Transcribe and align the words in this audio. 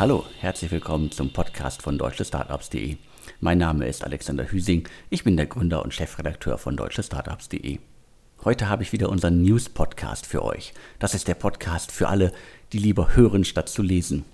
Hallo, 0.00 0.24
herzlich 0.38 0.70
willkommen 0.70 1.10
zum 1.10 1.30
Podcast 1.30 1.82
von 1.82 1.98
deutschestartups.de. 1.98 2.96
Mein 3.40 3.58
Name 3.58 3.86
ist 3.86 4.02
Alexander 4.02 4.50
Hüsing, 4.50 4.88
ich 5.10 5.24
bin 5.24 5.36
der 5.36 5.44
Gründer 5.44 5.82
und 5.84 5.92
Chefredakteur 5.92 6.56
von 6.56 6.74
deutschestartups.de. 6.74 7.80
Heute 8.42 8.70
habe 8.70 8.82
ich 8.82 8.92
wieder 8.92 9.10
unseren 9.10 9.42
News-Podcast 9.42 10.24
für 10.24 10.42
euch. 10.42 10.72
Das 10.98 11.12
ist 11.12 11.28
der 11.28 11.34
Podcast 11.34 11.92
für 11.92 12.08
alle, 12.08 12.32
die 12.72 12.78
lieber 12.78 13.14
hören 13.14 13.44
statt 13.44 13.68
zu 13.68 13.82
lesen. 13.82 14.24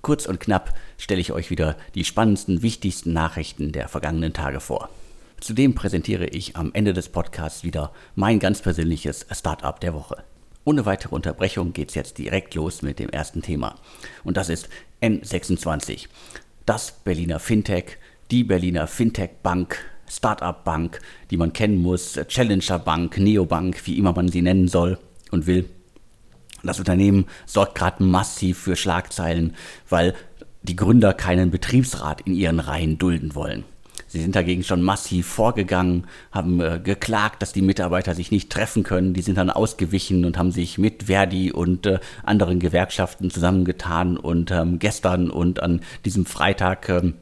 Kurz 0.00 0.24
und 0.24 0.40
knapp 0.40 0.72
stelle 0.96 1.20
ich 1.20 1.32
euch 1.32 1.50
wieder 1.50 1.76
die 1.94 2.06
spannendsten, 2.06 2.62
wichtigsten 2.62 3.12
Nachrichten 3.12 3.72
der 3.72 3.88
vergangenen 3.88 4.32
Tage 4.32 4.60
vor. 4.60 4.88
Zudem 5.38 5.74
präsentiere 5.74 6.28
ich 6.28 6.56
am 6.56 6.70
Ende 6.72 6.94
des 6.94 7.10
Podcasts 7.10 7.62
wieder 7.62 7.92
mein 8.14 8.38
ganz 8.38 8.62
persönliches 8.62 9.26
Startup 9.30 9.78
der 9.80 9.92
Woche. 9.92 10.24
Ohne 10.64 10.84
weitere 10.84 11.14
Unterbrechung 11.14 11.72
geht 11.72 11.88
es 11.88 11.94
jetzt 11.94 12.18
direkt 12.18 12.54
los 12.54 12.82
mit 12.82 12.98
dem 12.98 13.08
ersten 13.08 13.42
Thema. 13.42 13.76
Und 14.24 14.36
das 14.36 14.48
ist 14.48 14.68
N26. 15.00 16.06
Das 16.66 16.92
Berliner 16.92 17.40
Fintech, 17.40 17.96
die 18.30 18.44
Berliner 18.44 18.86
Fintech 18.86 19.30
Bank, 19.42 19.78
Startup 20.08 20.64
Bank, 20.64 21.00
die 21.30 21.36
man 21.36 21.52
kennen 21.52 21.80
muss, 21.80 22.18
Challenger 22.28 22.78
Bank, 22.78 23.16
Neobank, 23.16 23.86
wie 23.86 23.96
immer 23.96 24.12
man 24.12 24.28
sie 24.28 24.42
nennen 24.42 24.68
soll 24.68 24.98
und 25.30 25.46
will. 25.46 25.68
Das 26.62 26.78
Unternehmen 26.78 27.26
sorgt 27.46 27.76
gerade 27.76 28.02
massiv 28.02 28.58
für 28.58 28.76
Schlagzeilen, 28.76 29.54
weil 29.88 30.14
die 30.62 30.76
Gründer 30.76 31.14
keinen 31.14 31.50
Betriebsrat 31.50 32.20
in 32.22 32.34
ihren 32.34 32.60
Reihen 32.60 32.98
dulden 32.98 33.34
wollen. 33.34 33.64
Sie 34.10 34.20
sind 34.20 34.34
dagegen 34.34 34.64
schon 34.64 34.82
massiv 34.82 35.28
vorgegangen, 35.28 36.08
haben 36.32 36.60
äh, 36.60 36.80
geklagt, 36.82 37.42
dass 37.42 37.52
die 37.52 37.62
Mitarbeiter 37.62 38.16
sich 38.16 38.32
nicht 38.32 38.50
treffen 38.50 38.82
können. 38.82 39.14
Die 39.14 39.22
sind 39.22 39.38
dann 39.38 39.50
ausgewichen 39.50 40.24
und 40.24 40.36
haben 40.36 40.50
sich 40.50 40.78
mit 40.78 41.04
Verdi 41.04 41.52
und 41.52 41.86
äh, 41.86 42.00
anderen 42.24 42.58
Gewerkschaften 42.58 43.30
zusammengetan 43.30 44.16
und 44.16 44.50
ähm, 44.50 44.80
gestern 44.80 45.30
und 45.30 45.62
an 45.62 45.80
diesem 46.04 46.26
Freitag 46.26 46.88
ähm, 46.88 47.14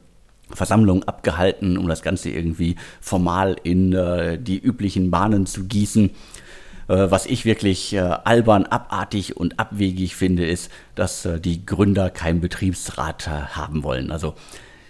Versammlung 0.49 1.03
abgehalten, 1.03 1.77
um 1.77 1.87
das 1.87 2.01
Ganze 2.01 2.31
irgendwie 2.31 2.75
formal 3.01 3.55
in 3.61 3.93
äh, 3.93 4.39
die 4.39 4.57
üblichen 4.57 5.11
Bahnen 5.11 5.45
zu 5.45 5.65
gießen. 5.65 6.09
Äh, 6.87 7.11
was 7.11 7.27
ich 7.27 7.45
wirklich 7.45 7.93
äh, 7.93 7.99
albern, 7.99 8.65
abartig 8.65 9.37
und 9.37 9.59
abwegig 9.59 10.15
finde, 10.15 10.47
ist, 10.47 10.71
dass 10.95 11.23
äh, 11.25 11.39
die 11.39 11.67
Gründer 11.67 12.09
keinen 12.09 12.41
Betriebsrat 12.41 13.27
haben 13.27 13.83
wollen. 13.83 14.11
Also 14.11 14.33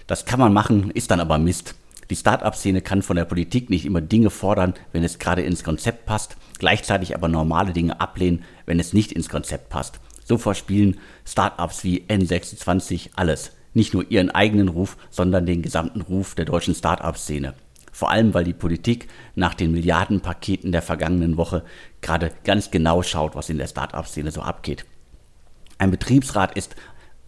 das 0.08 0.25
kann 0.25 0.39
man 0.39 0.53
machen, 0.53 0.92
ist 0.92 1.11
dann 1.11 1.20
aber 1.20 1.38
Mist. 1.38 1.75
Die 2.09 2.15
Start-up-Szene 2.15 2.81
kann 2.81 3.03
von 3.03 3.17
der 3.17 3.25
Politik 3.25 3.69
nicht 3.69 3.85
immer 3.85 4.02
Dinge 4.02 4.31
fordern, 4.31 4.73
wenn 4.91 5.03
es 5.03 5.19
gerade 5.19 5.43
ins 5.43 5.63
Konzept 5.63 6.07
passt, 6.07 6.38
gleichzeitig 6.57 7.13
aber 7.13 7.27
normale 7.27 7.71
Dinge 7.71 8.02
ablehnen, 8.02 8.43
wenn 8.65 8.79
es 8.79 8.93
nicht 8.93 9.11
ins 9.11 9.29
Konzept 9.29 9.69
passt. 9.69 9.99
So 10.25 10.39
verspielen 10.39 10.99
Start-ups 11.25 11.83
wie 11.83 12.02
N26 12.07 13.11
alles. 13.15 13.52
Nicht 13.75 13.93
nur 13.93 14.09
ihren 14.09 14.31
eigenen 14.31 14.69
Ruf, 14.69 14.97
sondern 15.11 15.45
den 15.45 15.61
gesamten 15.61 16.02
Ruf 16.02 16.33
der 16.33 16.45
deutschen 16.45 16.73
Start-up-Szene. 16.73 17.53
Vor 17.91 18.09
allem, 18.09 18.33
weil 18.33 18.43
die 18.43 18.53
Politik 18.53 19.07
nach 19.35 19.53
den 19.53 19.71
Milliardenpaketen 19.71 20.71
der 20.71 20.81
vergangenen 20.81 21.37
Woche 21.37 21.63
gerade 22.02 22.31
ganz 22.43 22.71
genau 22.71 23.03
schaut, 23.03 23.35
was 23.35 23.49
in 23.49 23.59
der 23.59 23.67
Start-up-Szene 23.67 24.31
so 24.31 24.41
abgeht. 24.41 24.85
Ein 25.77 25.91
Betriebsrat 25.91 26.57
ist 26.57 26.75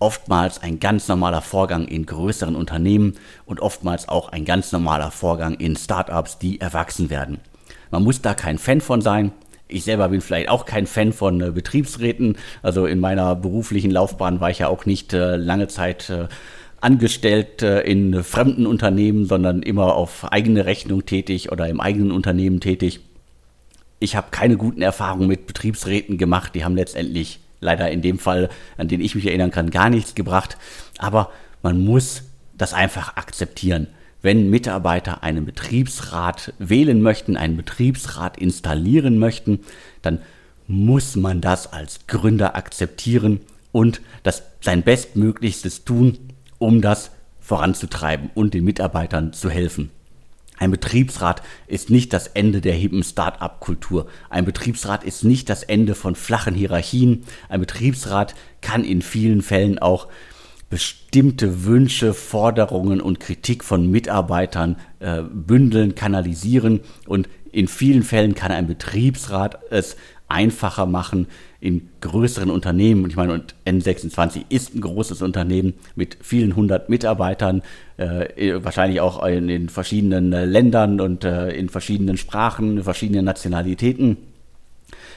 oftmals 0.01 0.61
ein 0.61 0.79
ganz 0.79 1.07
normaler 1.07 1.41
Vorgang 1.41 1.87
in 1.87 2.05
größeren 2.05 2.55
Unternehmen 2.55 3.13
und 3.45 3.61
oftmals 3.61 4.09
auch 4.09 4.29
ein 4.29 4.45
ganz 4.45 4.71
normaler 4.71 5.11
Vorgang 5.11 5.53
in 5.55 5.75
Startups, 5.75 6.39
die 6.39 6.59
erwachsen 6.59 7.09
werden. 7.09 7.39
Man 7.91 8.03
muss 8.03 8.21
da 8.21 8.33
kein 8.33 8.57
Fan 8.57 8.81
von 8.81 9.01
sein. 9.01 9.31
Ich 9.67 9.83
selber 9.83 10.09
bin 10.09 10.21
vielleicht 10.21 10.49
auch 10.49 10.65
kein 10.65 10.87
Fan 10.87 11.13
von 11.13 11.39
äh, 11.39 11.51
Betriebsräten. 11.51 12.37
Also 12.61 12.85
in 12.85 12.99
meiner 12.99 13.35
beruflichen 13.35 13.91
Laufbahn 13.91 14.41
war 14.41 14.49
ich 14.49 14.59
ja 14.59 14.67
auch 14.67 14.85
nicht 14.85 15.13
äh, 15.13 15.37
lange 15.37 15.67
Zeit 15.67 16.09
äh, 16.09 16.27
angestellt 16.81 17.61
äh, 17.61 17.81
in 17.81 18.23
fremden 18.23 18.65
Unternehmen, 18.65 19.25
sondern 19.25 19.61
immer 19.61 19.95
auf 19.95 20.31
eigene 20.31 20.65
Rechnung 20.65 21.05
tätig 21.05 21.51
oder 21.51 21.69
im 21.69 21.79
eigenen 21.79 22.11
Unternehmen 22.11 22.59
tätig. 22.59 22.99
Ich 23.99 24.15
habe 24.15 24.27
keine 24.31 24.57
guten 24.57 24.81
Erfahrungen 24.81 25.27
mit 25.27 25.45
Betriebsräten 25.45 26.17
gemacht. 26.17 26.55
Die 26.55 26.65
haben 26.65 26.75
letztendlich 26.75 27.39
leider 27.61 27.89
in 27.89 28.01
dem 28.01 28.19
Fall, 28.19 28.49
an 28.77 28.89
den 28.89 28.99
ich 28.99 29.15
mich 29.15 29.25
erinnern 29.25 29.51
kann, 29.51 29.69
gar 29.69 29.89
nichts 29.89 30.15
gebracht. 30.15 30.57
Aber 30.97 31.31
man 31.63 31.83
muss 31.83 32.23
das 32.57 32.73
einfach 32.73 33.15
akzeptieren. 33.15 33.87
Wenn 34.21 34.49
Mitarbeiter 34.49 35.23
einen 35.23 35.45
Betriebsrat 35.45 36.53
wählen 36.59 37.01
möchten, 37.01 37.37
einen 37.37 37.57
Betriebsrat 37.57 38.37
installieren 38.37 39.17
möchten, 39.17 39.61
dann 40.01 40.19
muss 40.67 41.15
man 41.15 41.41
das 41.41 41.71
als 41.71 42.07
Gründer 42.07 42.55
akzeptieren 42.55 43.41
und 43.71 44.01
das 44.23 44.43
sein 44.61 44.83
Bestmöglichstes 44.83 45.85
tun, 45.85 46.17
um 46.59 46.81
das 46.81 47.11
voranzutreiben 47.39 48.29
und 48.35 48.53
den 48.53 48.63
Mitarbeitern 48.63 49.33
zu 49.33 49.49
helfen. 49.49 49.89
Ein 50.61 50.69
Betriebsrat 50.69 51.41
ist 51.65 51.89
nicht 51.89 52.13
das 52.13 52.27
Ende 52.27 52.61
der 52.61 52.75
hippen 52.75 53.01
Start-up-Kultur. 53.01 54.05
Ein 54.29 54.45
Betriebsrat 54.45 55.03
ist 55.03 55.23
nicht 55.23 55.49
das 55.49 55.63
Ende 55.63 55.95
von 55.95 56.13
flachen 56.13 56.53
Hierarchien. 56.53 57.23
Ein 57.49 57.61
Betriebsrat 57.61 58.35
kann 58.61 58.83
in 58.83 59.01
vielen 59.01 59.41
Fällen 59.41 59.79
auch 59.79 60.07
bestimmte 60.69 61.65
Wünsche, 61.65 62.13
Forderungen 62.13 63.01
und 63.01 63.19
Kritik 63.19 63.63
von 63.63 63.89
Mitarbeitern 63.89 64.75
äh, 64.99 65.23
bündeln, 65.23 65.95
kanalisieren 65.95 66.81
und 67.07 67.27
in 67.51 67.67
vielen 67.67 68.03
Fällen 68.03 68.35
kann 68.35 68.51
ein 68.51 68.67
Betriebsrat 68.67 69.57
es 69.71 69.97
einfacher 70.27 70.85
machen 70.85 71.25
in 71.61 71.89
größeren 72.01 72.49
Unternehmen. 72.49 73.03
Und 73.03 73.11
ich 73.11 73.15
meine, 73.15 73.33
und 73.33 73.55
N26 73.65 74.45
ist 74.49 74.75
ein 74.75 74.81
großes 74.81 75.21
Unternehmen 75.21 75.75
mit 75.95 76.17
vielen 76.19 76.55
hundert 76.55 76.89
Mitarbeitern, 76.89 77.61
äh, 77.97 78.55
wahrscheinlich 78.63 78.99
auch 78.99 79.23
in, 79.25 79.47
in 79.47 79.69
verschiedenen 79.69 80.33
äh, 80.33 80.45
Ländern 80.45 80.99
und 80.99 81.23
äh, 81.23 81.51
in 81.51 81.69
verschiedenen 81.69 82.17
Sprachen, 82.17 82.77
in 82.77 82.83
verschiedenen 82.83 83.25
Nationalitäten. 83.25 84.17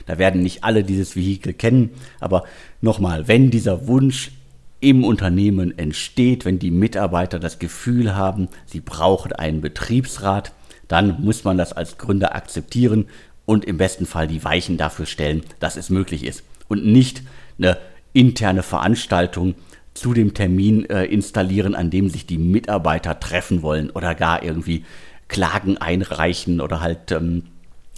Da 0.07 0.19
werden 0.19 0.43
nicht 0.43 0.65
alle 0.65 0.85
dieses 0.85 1.17
Vehikel 1.17 1.55
kennen, 1.55 1.91
aber 2.21 2.45
nochmal, 2.83 3.27
wenn 3.27 3.51
dieser 3.51 3.89
Wunsch 3.89 4.33
im 4.81 5.03
Unternehmen 5.03 5.79
entsteht, 5.79 6.45
wenn 6.45 6.59
die 6.59 6.71
Mitarbeiter 6.71 7.39
das 7.39 7.59
Gefühl 7.59 8.15
haben, 8.15 8.49
sie 8.67 8.81
brauchen 8.81 9.33
einen 9.33 9.63
Betriebsrat, 9.63 10.53
dann 10.89 11.23
muss 11.23 11.45
man 11.45 11.57
das 11.57 11.73
als 11.73 11.97
Gründer 11.97 12.35
akzeptieren 12.35 13.07
und 13.47 13.65
im 13.65 13.77
besten 13.77 14.07
Fall 14.07 14.27
die 14.27 14.43
Weichen 14.45 14.77
dafür 14.77 15.07
stellen, 15.07 15.43
dass 15.61 15.77
es 15.77 15.91
möglich 15.91 16.25
ist. 16.25 16.43
Und 16.69 16.87
nicht 16.87 17.23
eine 17.59 17.77
interne 18.13 18.63
Veranstaltung 18.63 19.55
zu 19.93 20.13
dem 20.13 20.35
Termin 20.35 20.89
äh, 20.91 21.05
installieren, 21.05 21.75
an 21.75 21.91
dem 21.91 22.09
sich 22.09 22.27
die 22.27 22.39
Mitarbeiter 22.39 23.21
treffen 23.21 23.63
wollen 23.63 23.91
oder 23.91 24.15
gar 24.15 24.43
irgendwie 24.43 24.85
Klagen 25.29 25.79
einreichen 25.79 26.61
oder 26.61 26.81
halt 26.81 27.13
ähm, 27.13 27.45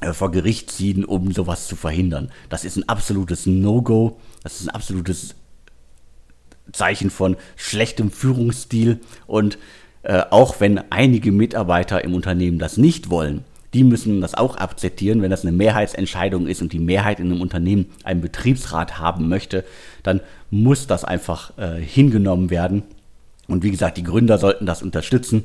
äh, 0.00 0.12
vor 0.12 0.30
Gericht 0.30 0.70
ziehen, 0.70 1.04
um 1.04 1.32
sowas 1.32 1.66
zu 1.68 1.76
verhindern. 1.76 2.30
Das 2.48 2.64
ist 2.64 2.76
ein 2.76 2.88
absolutes 2.88 3.46
No-Go. 3.46 4.20
Das 4.42 4.60
ist 4.60 4.68
ein 4.68 4.74
absolutes 4.74 5.34
Zeichen 6.72 7.10
von 7.10 7.36
schlechtem 7.56 8.10
Führungsstil. 8.10 9.00
Und 9.26 9.58
äh, 10.02 10.22
auch 10.30 10.60
wenn 10.60 10.90
einige 10.90 11.32
Mitarbeiter 11.32 12.04
im 12.04 12.14
Unternehmen 12.14 12.58
das 12.58 12.76
nicht 12.76 13.08
wollen, 13.08 13.44
die 13.76 13.84
müssen 13.84 14.22
das 14.22 14.34
auch 14.34 14.56
akzeptieren. 14.56 15.20
Wenn 15.20 15.30
das 15.30 15.42
eine 15.42 15.52
Mehrheitsentscheidung 15.52 16.46
ist 16.46 16.62
und 16.62 16.72
die 16.72 16.78
Mehrheit 16.78 17.20
in 17.20 17.30
einem 17.30 17.42
Unternehmen 17.42 17.90
einen 18.04 18.22
Betriebsrat 18.22 18.98
haben 18.98 19.28
möchte, 19.28 19.64
dann 20.02 20.22
muss 20.50 20.86
das 20.86 21.04
einfach 21.04 21.52
äh, 21.58 21.78
hingenommen 21.78 22.48
werden. 22.48 22.84
Und 23.48 23.62
wie 23.62 23.70
gesagt, 23.70 23.98
die 23.98 24.02
Gründer 24.02 24.38
sollten 24.38 24.64
das 24.64 24.82
unterstützen. 24.82 25.44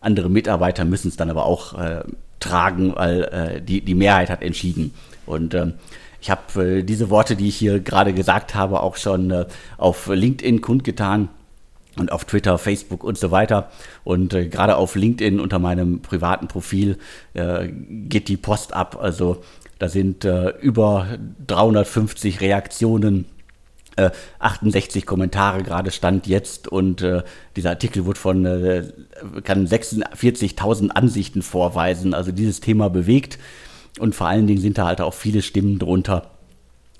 Andere 0.00 0.30
Mitarbeiter 0.30 0.84
müssen 0.84 1.08
es 1.08 1.16
dann 1.16 1.30
aber 1.30 1.46
auch 1.46 1.76
äh, 1.76 2.04
tragen, 2.38 2.94
weil 2.94 3.22
äh, 3.24 3.60
die, 3.60 3.80
die 3.80 3.94
Mehrheit 3.96 4.30
hat 4.30 4.42
entschieden. 4.42 4.94
Und 5.26 5.54
ähm, 5.54 5.74
ich 6.20 6.30
habe 6.30 6.78
äh, 6.78 6.82
diese 6.84 7.10
Worte, 7.10 7.34
die 7.34 7.48
ich 7.48 7.56
hier 7.56 7.80
gerade 7.80 8.14
gesagt 8.14 8.54
habe, 8.54 8.84
auch 8.84 8.94
schon 8.94 9.32
äh, 9.32 9.46
auf 9.78 10.06
LinkedIn 10.06 10.60
kundgetan 10.60 11.28
und 11.96 12.12
auf 12.12 12.24
Twitter, 12.24 12.58
Facebook 12.58 13.04
und 13.04 13.18
so 13.18 13.30
weiter. 13.30 13.70
Und 14.04 14.34
äh, 14.34 14.48
gerade 14.48 14.76
auf 14.76 14.94
LinkedIn 14.94 15.40
unter 15.40 15.58
meinem 15.58 16.00
privaten 16.00 16.48
Profil 16.48 16.98
äh, 17.34 17.68
geht 17.68 18.28
die 18.28 18.36
Post 18.36 18.74
ab. 18.74 18.98
Also 19.00 19.42
da 19.78 19.88
sind 19.88 20.24
äh, 20.24 20.50
über 20.60 21.18
350 21.46 22.40
Reaktionen. 22.40 23.26
68 24.40 25.02
äh, 25.02 25.06
Kommentare 25.06 25.62
gerade 25.62 25.92
stand 25.92 26.26
jetzt 26.26 26.66
und 26.66 27.02
äh, 27.02 27.22
dieser 27.54 27.70
Artikel 27.70 28.06
wird 28.06 28.18
von 28.18 28.44
äh, 28.44 28.84
kann 29.44 29.66
46.000 29.66 30.90
Ansichten 30.90 31.42
vorweisen. 31.42 32.12
Also 32.12 32.32
dieses 32.32 32.60
Thema 32.60 32.90
bewegt 32.90 33.38
und 34.00 34.14
vor 34.14 34.26
allen 34.26 34.46
Dingen 34.46 34.60
sind 34.60 34.78
da 34.78 34.86
halt 34.86 35.00
auch 35.00 35.14
viele 35.14 35.42
Stimmen 35.42 35.78
drunter, 35.78 36.30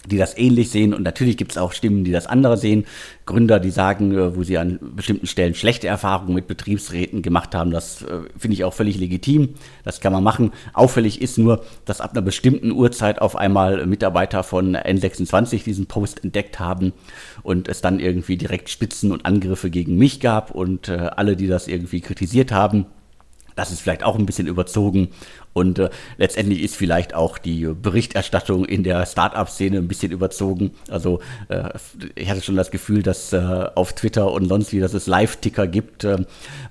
die 0.06 0.19
das 0.19 0.37
ähnlich 0.37 0.71
sehen 0.71 0.95
und 0.95 1.03
natürlich 1.03 1.37
gibt 1.37 1.53
es 1.53 1.59
auch 1.59 1.73
Stimmen, 1.73 2.05
die 2.05 2.12
das 2.12 2.27
andere 2.27 2.56
sehen. 2.56 2.85
Gründer, 3.27 3.59
die 3.59 3.71
sagen, 3.71 4.12
äh, 4.12 4.37
wo 4.37 4.43
sie 4.43 4.59
an 4.59 4.79
bestimmten 4.95 5.27
Stellen 5.27 5.55
schlechte 5.55 5.89
Erfahrungen 5.89 6.35
mit 6.35 6.47
Betriebsräten 6.47 7.23
gemacht 7.23 7.55
haben, 7.55 7.71
das 7.71 8.03
äh, 8.03 8.21
finde 8.37 8.55
ich 8.55 8.65
auch 8.65 8.75
völlig 8.75 8.99
legitim. 8.99 9.55
Das 9.85 10.01
kann 10.01 10.12
man 10.12 10.23
machen. 10.23 10.53
Auffällig 10.75 11.23
ist 11.23 11.39
nur, 11.39 11.65
dass 11.85 12.01
ab 12.01 12.12
einer 12.12 12.23
bestimmten 12.23 12.71
Uhrzeit 12.71 13.21
auf 13.21 13.37
einmal 13.37 13.87
Mitarbeiter 13.87 14.43
von 14.43 14.77
N26 14.77 15.65
diesen 15.65 15.87
Post 15.87 16.23
entdeckt 16.23 16.61
haben 16.61 16.93
und 17.43 17.69
es 17.69 17.81
dann 17.81 18.01
irgendwie 18.01 18.37
direkt 18.37 18.69
Spitzen 18.69 19.12
und 19.12 19.25
Angriffe 19.25 19.71
gegen 19.71 19.97
mich 19.97 20.21
gab 20.21 20.51
und 20.51 20.89
äh, 20.89 21.11
alle, 21.17 21.37
die 21.37 21.47
das 21.47 21.69
irgendwie 21.69 22.01
kritisiert 22.01 22.53
haben, 22.53 22.87
das 23.56 23.71
ist 23.71 23.81
vielleicht 23.81 24.03
auch 24.03 24.19
ein 24.19 24.27
bisschen 24.27 24.47
überzogen. 24.47 25.09
Und 25.53 25.79
äh, 25.79 25.91
letztendlich 26.17 26.62
ist 26.62 26.75
vielleicht 26.75 27.15
auch 27.15 27.39
die 27.39 27.67
Berichterstattung 27.67 28.65
in 28.65 28.83
der 28.83 29.06
Startup-Szene 29.06 29.79
ein 29.79 29.89
bisschen 29.89 30.11
überzogen. 30.11 30.73
Also 30.91 31.21
äh, 31.49 31.71
ich 32.17 32.29
hatte 32.29 32.43
schon 32.43 32.56
das 32.56 32.71
Gefühl, 32.71 33.03
dass 33.03 33.33
äh, 33.33 33.67
auf 33.75 33.93
Twitter 33.93 34.33
und 34.33 34.49
sonst 34.49 34.73
wie, 34.73 34.81
dass 34.81 34.95
es 34.95 35.06
Live-Ticker 35.06 35.69
gibt, 35.69 36.05
äh, 36.05 36.19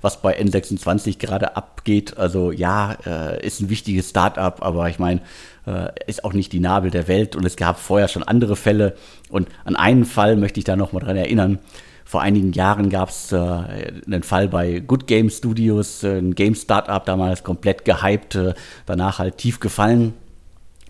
was 0.02 0.20
bei 0.20 0.38
N26 0.38 1.18
gerade 1.18 1.56
abgeht. 1.56 2.18
Also 2.18 2.52
ja, 2.52 2.96
äh, 3.06 3.44
ist 3.44 3.60
ein 3.60 3.70
wichtiges 3.70 4.10
Startup, 4.10 4.62
aber 4.62 4.88
ich 4.90 4.98
meine, 4.98 5.22
äh, 5.66 5.88
ist 6.06 6.24
auch 6.24 6.34
nicht 6.34 6.52
die 6.52 6.60
Nabel 6.60 6.90
der 6.90 7.08
Welt. 7.08 7.36
Und 7.36 7.46
es 7.46 7.56
gab 7.56 7.78
vorher 7.78 8.08
schon 8.08 8.22
andere 8.22 8.56
Fälle. 8.56 8.94
Und 9.30 9.48
an 9.64 9.76
einen 9.76 10.04
Fall 10.04 10.36
möchte 10.36 10.60
ich 10.60 10.64
da 10.64 10.76
nochmal 10.76 11.02
dran 11.02 11.16
erinnern. 11.16 11.58
Vor 12.04 12.20
einigen 12.20 12.52
Jahren 12.52 12.90
gab 12.90 13.08
es 13.08 13.32
äh, 13.32 13.36
einen 13.36 14.22
Fall 14.22 14.48
bei 14.48 14.80
Good 14.80 15.06
Game 15.06 15.30
Studios, 15.30 16.02
äh, 16.04 16.18
ein 16.18 16.34
Game-Startup, 16.34 17.04
damals 17.04 17.42
komplett 17.42 17.84
gehypt, 17.84 18.34
äh, 18.34 18.54
danach 18.86 19.18
halt 19.18 19.38
tief 19.38 19.58
gefallen. 19.58 20.14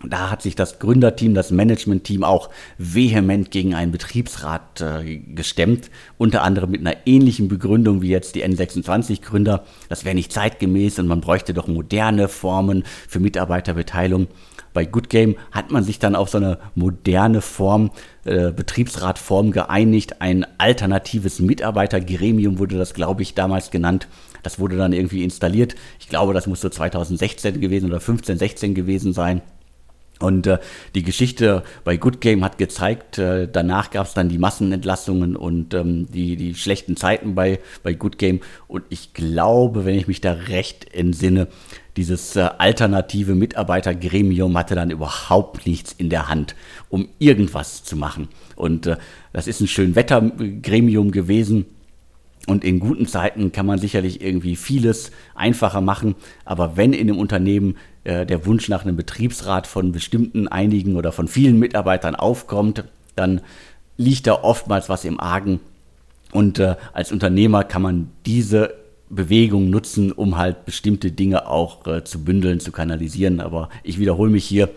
Da 0.03 0.29
hat 0.29 0.41
sich 0.41 0.55
das 0.55 0.77
Gründerteam, 0.79 1.33
das 1.33 1.51
Managementteam 1.51 2.23
auch 2.23 2.49
vehement 2.77 3.49
gegen 3.49 3.73
einen 3.73 3.91
Betriebsrat 3.91 4.81
äh, 4.81 5.17
gestemmt, 5.17 5.89
unter 6.17 6.43
anderem 6.43 6.71
mit 6.71 6.81
einer 6.81 6.97
ähnlichen 7.05 7.47
Begründung 7.47 8.01
wie 8.01 8.09
jetzt 8.09 8.35
die 8.35 8.45
N26-Gründer. 8.45 9.63
Das 9.87 10.03
wäre 10.03 10.13
nicht 10.13 10.33
zeitgemäß 10.33 10.99
und 10.99 11.07
man 11.07 11.21
bräuchte 11.21 11.53
doch 11.53 11.67
moderne 11.67 12.27
Formen 12.27 12.83
für 13.07 13.19
Mitarbeiterbeteiligung 13.19 14.27
bei 14.75 14.85
Good 14.85 15.09
Game 15.09 15.35
hat 15.51 15.71
man 15.71 15.83
sich 15.83 15.97
dann 15.97 16.15
auf 16.15 16.29
so 16.29 16.37
eine 16.37 16.59
moderne 16.75 17.41
Form, 17.41 17.89
äh, 18.25 18.51
Betriebsratform 18.51 19.49
geeinigt. 19.49 20.21
Ein 20.21 20.45
alternatives 20.59 21.39
Mitarbeitergremium 21.39 22.59
wurde 22.59 22.77
das, 22.77 22.93
glaube 22.93 23.23
ich, 23.23 23.33
damals 23.33 23.71
genannt. 23.71 24.07
Das 24.43 24.59
wurde 24.59 24.77
dann 24.77 24.93
irgendwie 24.93 25.23
installiert. 25.23 25.75
Ich 25.99 26.09
glaube, 26.09 26.35
das 26.35 26.45
muss 26.45 26.61
so 26.61 26.69
2016 26.69 27.59
gewesen 27.59 27.89
oder 27.89 27.99
15, 27.99 28.37
16 28.37 28.75
gewesen 28.75 29.13
sein. 29.13 29.41
Und 30.19 30.47
äh, 30.47 30.59
die 30.95 31.03
Geschichte 31.03 31.63
bei 31.83 31.97
Good 31.97 32.21
Game 32.21 32.43
hat 32.45 32.57
gezeigt, 32.57 33.17
äh, 33.17 33.49
danach 33.51 33.91
gab 33.91 34.07
es 34.07 34.13
dann 34.13 34.29
die 34.29 34.37
Massenentlassungen 34.37 35.35
und 35.35 35.73
ähm, 35.73 36.07
die, 36.09 36.37
die 36.37 36.55
schlechten 36.55 36.95
Zeiten 36.95 37.35
bei, 37.35 37.59
bei 37.83 37.93
Good 37.93 38.17
Game. 38.17 38.39
Und 38.67 38.85
ich 38.89 39.13
glaube, 39.13 39.83
wenn 39.83 39.95
ich 39.95 40.07
mich 40.07 40.21
da 40.21 40.31
recht 40.31 40.93
entsinne, 40.93 41.49
dieses 41.97 42.37
äh, 42.37 42.49
alternative 42.57 43.35
Mitarbeitergremium 43.35 44.57
hatte 44.57 44.75
dann 44.75 44.89
überhaupt 44.89 45.65
nichts 45.67 45.91
in 45.91 46.09
der 46.09 46.29
Hand, 46.29 46.55
um 46.89 47.09
irgendwas 47.19 47.83
zu 47.83 47.97
machen. 47.97 48.29
Und 48.55 48.87
äh, 48.87 48.95
das 49.33 49.47
ist 49.47 49.59
ein 49.59 49.67
schön 49.67 49.95
Wettergremium 49.95 51.11
gewesen. 51.11 51.65
Und 52.47 52.63
in 52.63 52.79
guten 52.79 53.07
Zeiten 53.07 53.51
kann 53.51 53.65
man 53.65 53.79
sicherlich 53.79 54.21
irgendwie 54.21 54.55
vieles 54.55 55.11
einfacher 55.33 55.81
machen. 55.81 56.15
Aber 56.45 56.77
wenn 56.77 56.93
in 56.93 57.09
einem 57.09 57.17
Unternehmen 57.17 57.75
äh, 58.05 58.25
der 58.25 58.45
Wunsch 58.45 58.69
nach 58.69 58.83
einem 58.83 58.95
Betriebsrat 58.95 59.67
von 59.67 59.91
bestimmten 59.91 60.47
einigen 60.47 60.95
oder 60.95 61.11
von 61.11 61.27
vielen 61.27 61.59
Mitarbeitern 61.59 62.15
aufkommt, 62.15 62.85
dann 63.15 63.41
liegt 63.97 64.27
da 64.27 64.35
oftmals 64.35 64.89
was 64.89 65.05
im 65.05 65.19
Argen. 65.19 65.59
Und 66.31 66.59
äh, 66.59 66.75
als 66.93 67.11
Unternehmer 67.11 67.63
kann 67.63 67.81
man 67.81 68.11
diese 68.25 68.73
Bewegung 69.09 69.69
nutzen, 69.69 70.11
um 70.11 70.37
halt 70.37 70.65
bestimmte 70.65 71.11
Dinge 71.11 71.47
auch 71.47 71.85
äh, 71.87 72.03
zu 72.03 72.23
bündeln, 72.23 72.59
zu 72.59 72.71
kanalisieren. 72.71 73.39
Aber 73.39 73.69
ich 73.83 73.99
wiederhole 73.99 74.31
mich 74.31 74.45
hier 74.45 74.69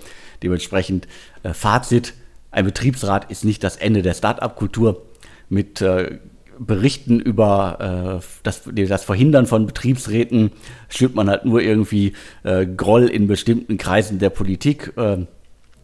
dementsprechend. 0.43 1.09
Äh, 1.43 1.53
Fazit, 1.53 2.15
ein 2.51 2.65
Betriebsrat 2.65 3.31
ist 3.31 3.45
nicht 3.45 3.63
das 3.63 3.77
Ende 3.77 4.03
der 4.03 4.15
Start-up-Kultur. 4.15 5.03
Mit 5.49 5.81
äh, 5.81 6.19
Berichten 6.59 7.21
über 7.21 8.21
äh, 8.21 8.27
das, 8.43 8.63
das, 8.75 9.05
Verhindern 9.05 9.47
von 9.47 9.67
Betriebsräten 9.67 10.51
schürt 10.89 11.15
man 11.15 11.29
halt 11.29 11.45
nur 11.45 11.61
irgendwie 11.63 12.15
äh, 12.43 12.67
Groll 12.67 13.07
in 13.07 13.27
bestimmten 13.27 13.79
Kreisen 13.79 14.19
der 14.19 14.31
Politik. 14.31 14.93
Äh, 14.97 15.27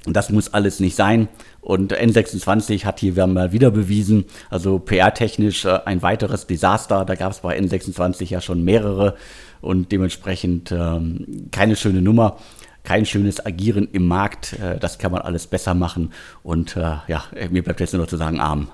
das 0.06 0.30
muss 0.30 0.52
alles 0.52 0.80
nicht 0.80 0.96
sein. 0.96 1.28
Und 1.60 1.94
N26 1.94 2.84
hat 2.84 3.00
hier 3.00 3.26
mal 3.26 3.52
wieder 3.52 3.70
bewiesen, 3.70 4.26
also 4.50 4.78
PR-technisch 4.78 5.64
äh, 5.64 5.80
ein 5.86 6.02
weiteres 6.02 6.46
Desaster. 6.46 7.04
Da 7.04 7.14
gab 7.14 7.32
es 7.32 7.40
bei 7.40 7.58
N26 7.58 8.28
ja 8.28 8.40
schon 8.40 8.64
mehrere 8.64 9.16
und 9.60 9.92
dementsprechend 9.92 10.72
ähm, 10.72 11.48
keine 11.50 11.76
schöne 11.76 12.02
Nummer, 12.02 12.36
kein 12.82 13.06
schönes 13.06 13.44
Agieren 13.44 13.88
im 13.92 14.06
Markt. 14.06 14.54
Äh, 14.54 14.78
das 14.78 14.98
kann 14.98 15.12
man 15.12 15.22
alles 15.22 15.46
besser 15.46 15.74
machen. 15.74 16.12
Und 16.42 16.76
äh, 16.76 16.96
ja, 17.08 17.24
mir 17.50 17.62
bleibt 17.62 17.80
jetzt 17.80 17.94
nur 17.94 18.02
noch 18.02 18.10
zu 18.10 18.18
sagen, 18.18 18.40
arm. 18.40 18.68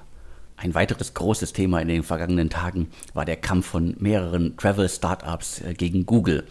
Ein 0.63 0.75
weiteres 0.75 1.15
großes 1.15 1.55
Thema 1.55 1.81
in 1.81 1.89
den 1.89 2.03
vergangenen 2.03 2.51
Tagen 2.51 2.89
war 3.15 3.25
der 3.25 3.37
Kampf 3.37 3.67
von 3.67 3.97
mehreren 3.99 4.59
Travel-Startups 4.59 5.63
äh, 5.63 5.73
gegen 5.73 6.05
Google. 6.05 6.45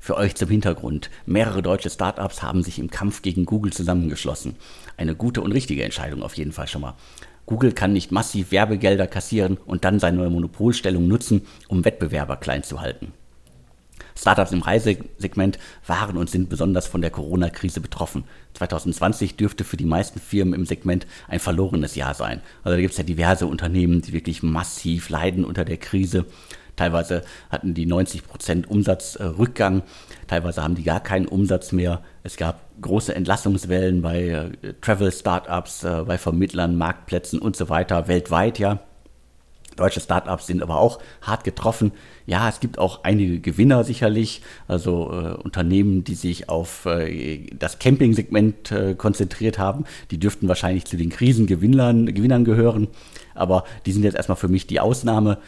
Für 0.00 0.16
euch 0.16 0.34
zum 0.34 0.48
Hintergrund. 0.48 1.10
Mehrere 1.26 1.60
deutsche 1.60 1.90
Startups 1.90 2.42
haben 2.42 2.62
sich 2.62 2.78
im 2.78 2.90
Kampf 2.90 3.20
gegen 3.20 3.44
Google 3.44 3.70
zusammengeschlossen. 3.70 4.56
Eine 4.96 5.14
gute 5.14 5.42
und 5.42 5.52
richtige 5.52 5.84
Entscheidung 5.84 6.22
auf 6.22 6.38
jeden 6.38 6.52
Fall 6.52 6.68
schon 6.68 6.80
mal. 6.80 6.94
Google 7.44 7.72
kann 7.72 7.92
nicht 7.92 8.12
massiv 8.12 8.50
Werbegelder 8.50 9.06
kassieren 9.06 9.58
und 9.66 9.84
dann 9.84 10.00
seine 10.00 10.30
Monopolstellung 10.30 11.06
nutzen, 11.06 11.42
um 11.68 11.84
Wettbewerber 11.84 12.36
klein 12.36 12.62
zu 12.62 12.80
halten. 12.80 13.12
Startups 14.16 14.52
im 14.52 14.62
Reisesegment 14.62 15.58
waren 15.86 16.16
und 16.16 16.30
sind 16.30 16.48
besonders 16.48 16.86
von 16.86 17.00
der 17.00 17.10
Corona-Krise 17.10 17.80
betroffen. 17.80 18.24
2020 18.54 19.36
dürfte 19.36 19.64
für 19.64 19.76
die 19.76 19.84
meisten 19.84 20.20
Firmen 20.20 20.54
im 20.54 20.66
Segment 20.66 21.06
ein 21.28 21.40
verlorenes 21.40 21.94
Jahr 21.94 22.14
sein. 22.14 22.40
Also 22.62 22.76
da 22.76 22.80
gibt 22.80 22.92
es 22.92 22.98
ja 22.98 23.04
diverse 23.04 23.46
Unternehmen, 23.46 24.02
die 24.02 24.12
wirklich 24.12 24.42
massiv 24.42 25.08
leiden 25.08 25.44
unter 25.44 25.64
der 25.64 25.76
Krise. 25.76 26.26
Teilweise 26.76 27.22
hatten 27.50 27.74
die 27.74 27.86
90% 27.86 28.66
Umsatzrückgang, 28.66 29.82
teilweise 30.28 30.62
haben 30.62 30.76
die 30.76 30.82
gar 30.82 31.00
keinen 31.00 31.28
Umsatz 31.28 31.72
mehr. 31.72 32.00
Es 32.22 32.38
gab 32.38 32.70
große 32.80 33.14
Entlassungswellen 33.14 34.00
bei 34.00 34.28
äh, 34.28 34.74
Travel-Startups, 34.80 35.84
äh, 35.84 36.04
bei 36.06 36.16
Vermittlern, 36.16 36.76
Marktplätzen 36.76 37.38
und 37.38 37.54
so 37.54 37.68
weiter, 37.68 38.08
weltweit 38.08 38.58
ja. 38.58 38.80
Deutsche 39.76 40.00
Startups 40.00 40.46
sind 40.46 40.62
aber 40.62 40.78
auch 40.78 40.98
hart 41.22 41.44
getroffen. 41.44 41.92
Ja, 42.26 42.48
es 42.48 42.60
gibt 42.60 42.78
auch 42.78 43.04
einige 43.04 43.40
Gewinner 43.40 43.84
sicherlich, 43.84 44.42
also 44.68 45.10
äh, 45.10 45.42
Unternehmen, 45.42 46.04
die 46.04 46.14
sich 46.14 46.48
auf 46.48 46.86
äh, 46.86 47.46
das 47.58 47.78
Camping-Segment 47.78 48.72
äh, 48.72 48.94
konzentriert 48.94 49.58
haben. 49.58 49.84
Die 50.10 50.18
dürften 50.18 50.48
wahrscheinlich 50.48 50.84
zu 50.84 50.96
den 50.96 51.10
Krisengewinnern 51.10 52.06
Gewinnern 52.06 52.44
gehören, 52.44 52.88
aber 53.34 53.64
die 53.86 53.92
sind 53.92 54.02
jetzt 54.02 54.16
erstmal 54.16 54.36
für 54.36 54.48
mich 54.48 54.66
die 54.66 54.80
Ausnahme 54.80 55.38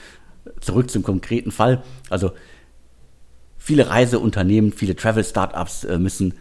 zurück 0.60 0.90
zum 0.90 1.02
konkreten 1.02 1.50
Fall. 1.50 1.82
Also 2.10 2.32
viele 3.58 3.88
Reiseunternehmen, 3.88 4.72
viele 4.72 4.96
Travel-Startups 4.96 5.84
äh, 5.84 5.98
müssen 5.98 6.34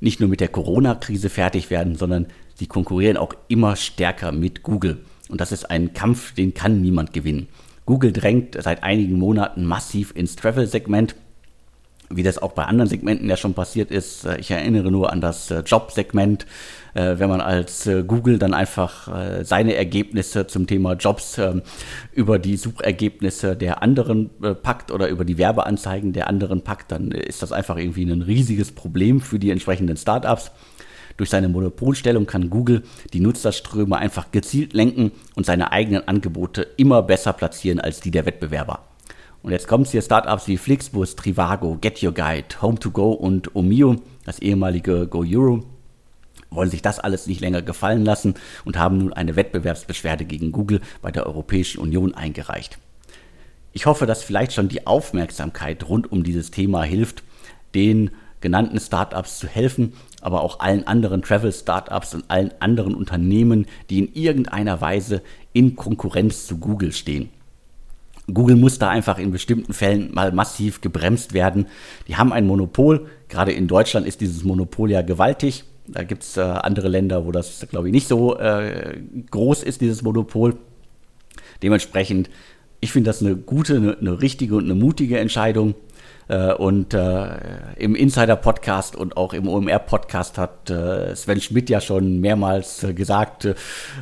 nicht 0.00 0.20
nur 0.20 0.28
mit 0.28 0.40
der 0.40 0.48
Corona-Krise 0.48 1.28
fertig 1.28 1.70
werden, 1.70 1.96
sondern 1.96 2.26
sie 2.54 2.66
konkurrieren 2.66 3.16
auch 3.16 3.34
immer 3.48 3.76
stärker 3.76 4.32
mit 4.32 4.62
Google. 4.62 4.98
Und 5.28 5.40
das 5.40 5.52
ist 5.52 5.70
ein 5.70 5.92
Kampf, 5.92 6.34
den 6.34 6.54
kann 6.54 6.80
niemand 6.80 7.12
gewinnen. 7.12 7.48
Google 7.86 8.12
drängt 8.12 8.56
seit 8.62 8.82
einigen 8.82 9.18
Monaten 9.18 9.64
massiv 9.64 10.12
ins 10.14 10.36
Travel-Segment 10.36 11.14
wie 12.10 12.22
das 12.22 12.38
auch 12.38 12.52
bei 12.52 12.64
anderen 12.64 12.88
Segmenten 12.88 13.28
ja 13.28 13.36
schon 13.36 13.54
passiert 13.54 13.90
ist. 13.90 14.24
Äh, 14.24 14.38
ich 14.38 14.50
erinnere 14.50 14.90
nur 14.90 15.12
an 15.12 15.20
das 15.20 15.50
äh, 15.50 15.60
Job-Segment, 15.60 16.46
äh, 16.94 17.18
wenn 17.18 17.28
man 17.28 17.40
als 17.40 17.88
Google 18.06 18.38
dann 18.38 18.54
einfach 18.54 19.08
seine 19.42 19.74
Ergebnisse 19.74 20.46
zum 20.46 20.66
Thema 20.66 20.94
Jobs 20.94 21.38
ähm, 21.38 21.62
über 22.12 22.38
die 22.38 22.56
Suchergebnisse 22.56 23.56
der 23.56 23.82
anderen 23.82 24.30
packt 24.62 24.90
oder 24.90 25.08
über 25.08 25.24
die 25.24 25.38
Werbeanzeigen 25.38 26.12
der 26.12 26.28
anderen 26.28 26.62
packt, 26.62 26.90
dann 26.92 27.10
ist 27.12 27.42
das 27.42 27.52
einfach 27.52 27.76
irgendwie 27.76 28.04
ein 28.04 28.22
riesiges 28.22 28.72
Problem 28.72 29.20
für 29.20 29.38
die 29.38 29.50
entsprechenden 29.50 29.96
Startups. 29.96 30.50
Durch 31.18 31.30
seine 31.30 31.48
Monopolstellung 31.48 32.26
kann 32.26 32.48
Google 32.48 32.84
die 33.12 33.20
Nutzerströme 33.20 33.96
einfach 33.98 34.30
gezielt 34.30 34.72
lenken 34.72 35.10
und 35.34 35.44
seine 35.44 35.72
eigenen 35.72 36.06
Angebote 36.06 36.62
immer 36.76 37.02
besser 37.02 37.34
platzieren 37.34 37.80
als 37.80 38.00
die 38.00 38.12
der 38.12 38.24
Wettbewerber. 38.24 38.84
Und 39.42 39.50
jetzt 39.50 39.68
kommt 39.68 39.86
es 39.86 39.92
hier 39.92 40.02
Startups 40.02 40.46
wie 40.46 40.56
Flixbus, 40.56 41.16
Trivago, 41.16 41.76
Get 41.80 42.02
Your 42.02 42.12
Guide, 42.12 42.46
Home2Go 42.60 43.12
und 43.12 43.54
Omio, 43.54 43.96
das 44.24 44.38
ehemalige 44.38 45.08
Go 45.08 45.24
Euro, 45.26 45.64
wollen 46.50 46.70
sich 46.70 46.82
das 46.82 47.00
alles 47.00 47.26
nicht 47.26 47.40
länger 47.40 47.62
gefallen 47.62 48.04
lassen 48.04 48.34
und 48.64 48.78
haben 48.78 48.98
nun 48.98 49.12
eine 49.12 49.34
Wettbewerbsbeschwerde 49.34 50.24
gegen 50.24 50.52
Google 50.52 50.80
bei 51.02 51.10
der 51.10 51.26
Europäischen 51.26 51.80
Union 51.80 52.14
eingereicht. 52.14 52.78
Ich 53.72 53.86
hoffe, 53.86 54.06
dass 54.06 54.22
vielleicht 54.22 54.52
schon 54.52 54.68
die 54.68 54.86
Aufmerksamkeit 54.86 55.88
rund 55.88 56.10
um 56.10 56.22
dieses 56.22 56.52
Thema 56.52 56.84
hilft, 56.84 57.22
den 57.74 58.12
genannten 58.40 58.78
Startups 58.80 59.38
zu 59.38 59.46
helfen 59.46 59.92
aber 60.20 60.42
auch 60.42 60.60
allen 60.60 60.86
anderen 60.86 61.22
Travel-Startups 61.22 62.14
und 62.14 62.24
allen 62.28 62.52
anderen 62.60 62.94
Unternehmen, 62.94 63.66
die 63.90 63.98
in 63.98 64.14
irgendeiner 64.14 64.80
Weise 64.80 65.22
in 65.52 65.76
Konkurrenz 65.76 66.46
zu 66.46 66.58
Google 66.58 66.92
stehen. 66.92 67.30
Google 68.32 68.56
muss 68.56 68.78
da 68.78 68.90
einfach 68.90 69.18
in 69.18 69.30
bestimmten 69.30 69.72
Fällen 69.72 70.12
mal 70.12 70.32
massiv 70.32 70.80
gebremst 70.80 71.32
werden. 71.32 71.66
Die 72.08 72.16
haben 72.16 72.32
ein 72.32 72.46
Monopol. 72.46 73.06
Gerade 73.28 73.52
in 73.52 73.68
Deutschland 73.68 74.06
ist 74.06 74.20
dieses 74.20 74.44
Monopol 74.44 74.90
ja 74.90 75.00
gewaltig. 75.00 75.64
Da 75.86 76.02
gibt 76.02 76.24
es 76.24 76.36
äh, 76.36 76.40
andere 76.40 76.88
Länder, 76.88 77.24
wo 77.24 77.32
das, 77.32 77.66
glaube 77.70 77.88
ich, 77.88 77.92
nicht 77.92 78.06
so 78.06 78.36
äh, 78.38 79.00
groß 79.30 79.62
ist, 79.62 79.80
dieses 79.80 80.02
Monopol. 80.02 80.56
Dementsprechend, 81.62 82.28
ich 82.80 82.92
finde 82.92 83.08
das 83.08 83.22
eine 83.22 83.34
gute, 83.34 83.76
eine, 83.76 83.96
eine 83.96 84.20
richtige 84.20 84.56
und 84.56 84.64
eine 84.64 84.74
mutige 84.74 85.18
Entscheidung. 85.18 85.74
Äh, 86.28 86.52
und 86.52 86.92
äh, 86.92 87.28
im 87.76 87.94
Insider-Podcast 87.94 88.96
und 88.96 89.16
auch 89.16 89.32
im 89.32 89.48
OMR-Podcast 89.48 90.36
hat 90.36 90.68
äh, 90.68 91.16
Sven 91.16 91.40
Schmidt 91.40 91.70
ja 91.70 91.80
schon 91.80 92.20
mehrmals 92.20 92.86
gesagt, 92.94 93.48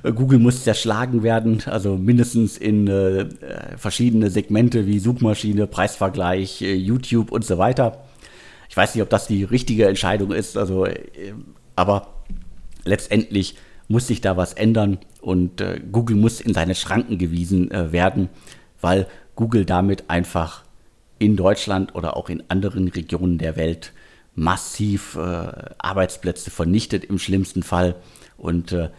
Google 0.02 0.40
muss 0.40 0.64
zerschlagen 0.64 1.22
werden, 1.22 1.62
also 1.66 1.96
mindestens 1.96 2.58
in 2.58 2.86
verschiedene 3.76 4.30
Segmente 4.30 4.86
wie 4.86 4.98
Suchmaschine, 4.98 5.66
Preisvergleich, 5.66 6.60
YouTube 6.60 7.30
und 7.30 7.44
so 7.44 7.58
weiter. 7.58 8.04
Ich 8.68 8.76
weiß 8.76 8.94
nicht, 8.94 9.02
ob 9.02 9.10
das 9.10 9.26
die 9.26 9.44
richtige 9.44 9.86
Entscheidung 9.86 10.32
ist, 10.32 10.56
also, 10.56 10.86
aber 11.76 12.08
letztendlich 12.84 13.56
muss 13.88 14.06
sich 14.06 14.20
da 14.20 14.36
was 14.36 14.52
ändern 14.52 14.98
und 15.20 15.62
Google 15.92 16.16
muss 16.16 16.40
in 16.40 16.54
seine 16.54 16.74
Schranken 16.74 17.18
gewiesen 17.18 17.70
werden, 17.70 18.28
weil 18.80 19.06
Google 19.34 19.64
damit 19.64 20.04
einfach 20.08 20.65
in 21.18 21.36
Deutschland 21.36 21.94
oder 21.94 22.16
auch 22.16 22.28
in 22.28 22.42
anderen 22.48 22.88
Regionen 22.88 23.38
der 23.38 23.56
Welt 23.56 23.92
massiv 24.34 25.16
äh, 25.16 25.48
Arbeitsplätze 25.78 26.50
vernichtet 26.50 27.04
im 27.04 27.18
schlimmsten 27.18 27.62
Fall. 27.62 27.96
Und 28.36 28.72
äh, 28.72 28.90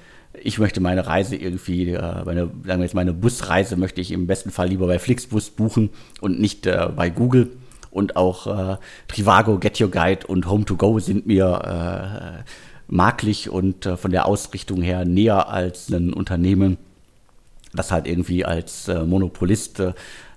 ich 0.43 0.59
möchte 0.59 0.81
meine 0.81 1.07
Reise 1.07 1.35
irgendwie, 1.35 1.91
äh, 1.91 2.23
meine, 2.25 2.49
sagen 2.65 2.79
wir 2.79 2.83
jetzt 2.83 2.95
meine 2.95 3.13
Busreise 3.13 3.77
möchte 3.77 4.01
ich 4.01 4.11
im 4.11 4.27
besten 4.27 4.51
Fall 4.51 4.69
lieber 4.69 4.87
bei 4.87 4.99
Flixbus 4.99 5.51
buchen 5.51 5.91
und 6.21 6.39
nicht 6.39 6.65
äh, 6.65 6.89
bei 6.95 7.09
Google. 7.09 7.51
Und 7.91 8.15
auch 8.15 8.47
äh, 8.47 8.77
Trivago, 9.07 9.57
Get 9.57 9.79
Your 9.79 9.89
Guide 9.89 10.27
und 10.27 10.45
Home2Go 10.45 10.99
sind 10.99 11.25
mir 11.25 12.43
äh, 12.43 12.43
maglich 12.87 13.49
und 13.49 13.83
von 13.85 14.11
der 14.11 14.25
Ausrichtung 14.25 14.81
her 14.81 15.03
näher 15.03 15.49
als 15.49 15.89
ein 15.89 16.13
Unternehmen, 16.13 16.77
das 17.73 17.91
halt 17.91 18.07
irgendwie 18.07 18.45
als 18.45 18.87
Monopolist 18.87 19.81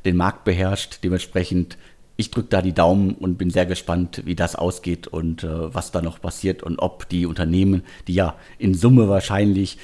den 0.05 0.17
Markt 0.17 0.45
beherrscht. 0.45 1.01
Dementsprechend, 1.03 1.79
ich 2.17 2.31
drücke 2.31 2.49
da 2.49 2.63
die 2.63 2.73
Daumen 2.73 3.15
und 3.15 3.39
bin 3.39 3.51
sehr 3.51 3.67
gespannt, 3.67 4.23
wie 4.25 4.35
das 4.35 4.57
ausgeht 4.57 5.07
und 5.07 5.45
äh, 5.45 5.75
was 5.75 5.93
da 5.93 6.03
noch 6.03 6.21
passiert 6.21 6.63
und 6.63 6.79
ob 6.79 7.09
die 7.09 7.27
Unternehmen, 7.27 7.83
die 8.09 8.15
ja 8.15 8.35
in 8.59 8.75
Summe 8.75 9.09
wahrscheinlich 9.09 9.79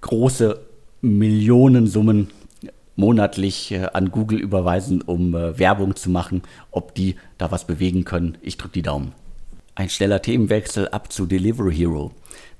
große 0.00 0.60
Millionensummen 1.00 2.28
monatlich 2.96 3.72
äh, 3.72 3.86
an 3.92 4.10
Google 4.10 4.38
überweisen, 4.38 5.02
um 5.02 5.34
äh, 5.34 5.58
Werbung 5.58 5.96
zu 5.96 6.10
machen, 6.10 6.42
ob 6.70 6.94
die 6.94 7.16
da 7.38 7.50
was 7.50 7.66
bewegen 7.66 8.04
können. 8.04 8.38
Ich 8.42 8.56
drücke 8.56 8.74
die 8.74 8.82
Daumen. 8.82 9.12
Ein 9.74 9.88
schneller 9.88 10.20
Themenwechsel 10.20 10.88
ab 10.88 11.12
zu 11.12 11.26
Delivery 11.26 11.74
Hero. 11.74 12.12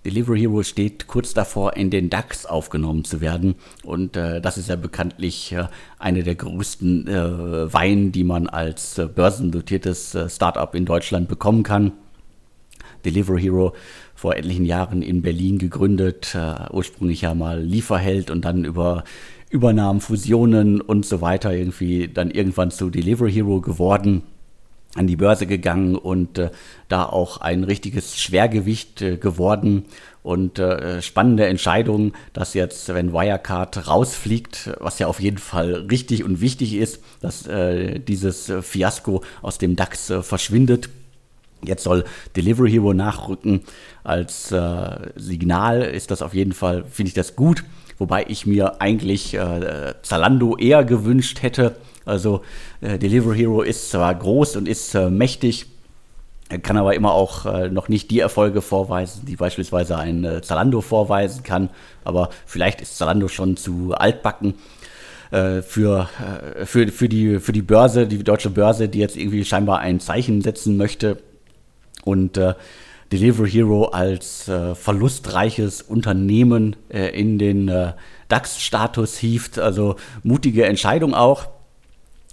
Delivery 0.04 0.40
Hero 0.40 0.62
steht 0.64 1.06
kurz 1.06 1.32
davor, 1.32 1.76
in 1.76 1.90
den 1.90 2.10
DAX 2.10 2.44
aufgenommen 2.44 3.04
zu 3.04 3.20
werden. 3.20 3.54
Und 3.84 4.16
äh, 4.16 4.40
das 4.40 4.58
ist 4.58 4.68
ja 4.68 4.76
bekanntlich 4.76 5.52
äh, 5.52 5.68
eine 5.98 6.24
der 6.24 6.34
größten 6.34 7.06
äh, 7.06 7.72
Weinen, 7.72 8.10
die 8.10 8.24
man 8.24 8.48
als 8.48 8.98
äh, 8.98 9.06
börsendotiertes 9.06 10.14
äh, 10.14 10.28
Startup 10.28 10.74
in 10.74 10.86
Deutschland 10.86 11.28
bekommen 11.28 11.62
kann. 11.62 11.92
Delivery 13.04 13.42
Hero 13.42 13.74
vor 14.14 14.36
etlichen 14.36 14.64
Jahren 14.64 15.02
in 15.02 15.22
Berlin 15.22 15.58
gegründet, 15.58 16.34
äh, 16.34 16.72
ursprünglich 16.72 17.22
ja 17.22 17.34
mal 17.34 17.60
Lieferheld 17.60 18.30
und 18.30 18.44
dann 18.44 18.64
über 18.64 19.04
Übernahmen, 19.50 20.00
Fusionen 20.00 20.80
und 20.80 21.04
so 21.04 21.20
weiter 21.20 21.52
irgendwie 21.52 22.08
dann 22.08 22.30
irgendwann 22.30 22.70
zu 22.70 22.90
Delivery 22.90 23.32
Hero 23.32 23.60
geworden 23.60 24.22
an 24.94 25.06
die 25.06 25.16
Börse 25.16 25.46
gegangen 25.46 25.96
und 25.96 26.38
äh, 26.38 26.50
da 26.88 27.06
auch 27.06 27.38
ein 27.38 27.64
richtiges 27.64 28.20
Schwergewicht 28.20 29.00
äh, 29.00 29.16
geworden 29.16 29.84
und 30.22 30.58
äh, 30.58 31.02
spannende 31.02 31.46
Entscheidung, 31.46 32.12
dass 32.32 32.54
jetzt, 32.54 32.92
wenn 32.92 33.12
Wirecard 33.12 33.88
rausfliegt, 33.88 34.70
was 34.80 34.98
ja 34.98 35.06
auf 35.06 35.20
jeden 35.20 35.38
Fall 35.38 35.86
richtig 35.90 36.24
und 36.24 36.40
wichtig 36.40 36.74
ist, 36.74 37.02
dass 37.20 37.46
äh, 37.46 37.98
dieses 37.98 38.48
äh, 38.48 38.62
Fiasko 38.62 39.22
aus 39.40 39.58
dem 39.58 39.76
DAX 39.76 40.10
äh, 40.10 40.22
verschwindet. 40.22 40.90
Jetzt 41.64 41.84
soll 41.84 42.04
Delivery 42.36 42.70
Hero 42.70 42.92
nachrücken. 42.92 43.60
Als 44.02 44.52
Signal 45.14 45.82
ist 45.82 46.10
das 46.10 46.20
auf 46.20 46.34
jeden 46.34 46.54
Fall, 46.54 46.84
finde 46.90 47.10
ich 47.10 47.14
das 47.14 47.36
gut. 47.36 47.62
Wobei 47.98 48.24
ich 48.26 48.46
mir 48.46 48.80
eigentlich 48.82 49.38
Zalando 50.02 50.56
eher 50.56 50.82
gewünscht 50.84 51.40
hätte, 51.40 51.76
also 52.04 52.42
äh, 52.80 52.98
Delivery 52.98 53.38
Hero 53.38 53.62
ist 53.62 53.90
zwar 53.90 54.14
groß 54.14 54.56
und 54.56 54.68
ist 54.68 54.94
äh, 54.94 55.10
mächtig, 55.10 55.66
kann 56.60 56.76
aber 56.76 56.94
immer 56.94 57.12
auch 57.12 57.46
äh, 57.46 57.68
noch 57.68 57.88
nicht 57.88 58.10
die 58.10 58.20
Erfolge 58.20 58.60
vorweisen, 58.60 59.24
die 59.26 59.36
beispielsweise 59.36 59.96
ein 59.96 60.24
äh, 60.24 60.42
Zalando 60.42 60.80
vorweisen 60.80 61.42
kann. 61.42 61.70
Aber 62.04 62.30
vielleicht 62.46 62.80
ist 62.80 62.98
Zalando 62.98 63.28
schon 63.28 63.56
zu 63.56 63.94
altbacken 63.94 64.54
äh, 65.30 65.62
für, 65.62 66.08
äh, 66.20 66.66
für, 66.66 66.88
für, 66.88 67.08
die, 67.08 67.38
für 67.38 67.52
die 67.52 67.62
Börse, 67.62 68.06
die 68.06 68.22
deutsche 68.22 68.50
Börse, 68.50 68.88
die 68.88 68.98
jetzt 68.98 69.16
irgendwie 69.16 69.44
scheinbar 69.44 69.78
ein 69.78 70.00
Zeichen 70.00 70.42
setzen 70.42 70.76
möchte. 70.76 71.18
Und 72.04 72.36
Delivery 73.12 73.48
Hero 73.48 73.84
als 73.84 74.50
verlustreiches 74.74 75.82
Unternehmen 75.82 76.74
in 76.88 77.38
den 77.38 77.70
DAX-Status 78.26 79.18
hieft. 79.18 79.60
Also 79.60 79.94
mutige 80.24 80.66
Entscheidung 80.66 81.14
auch. 81.14 81.46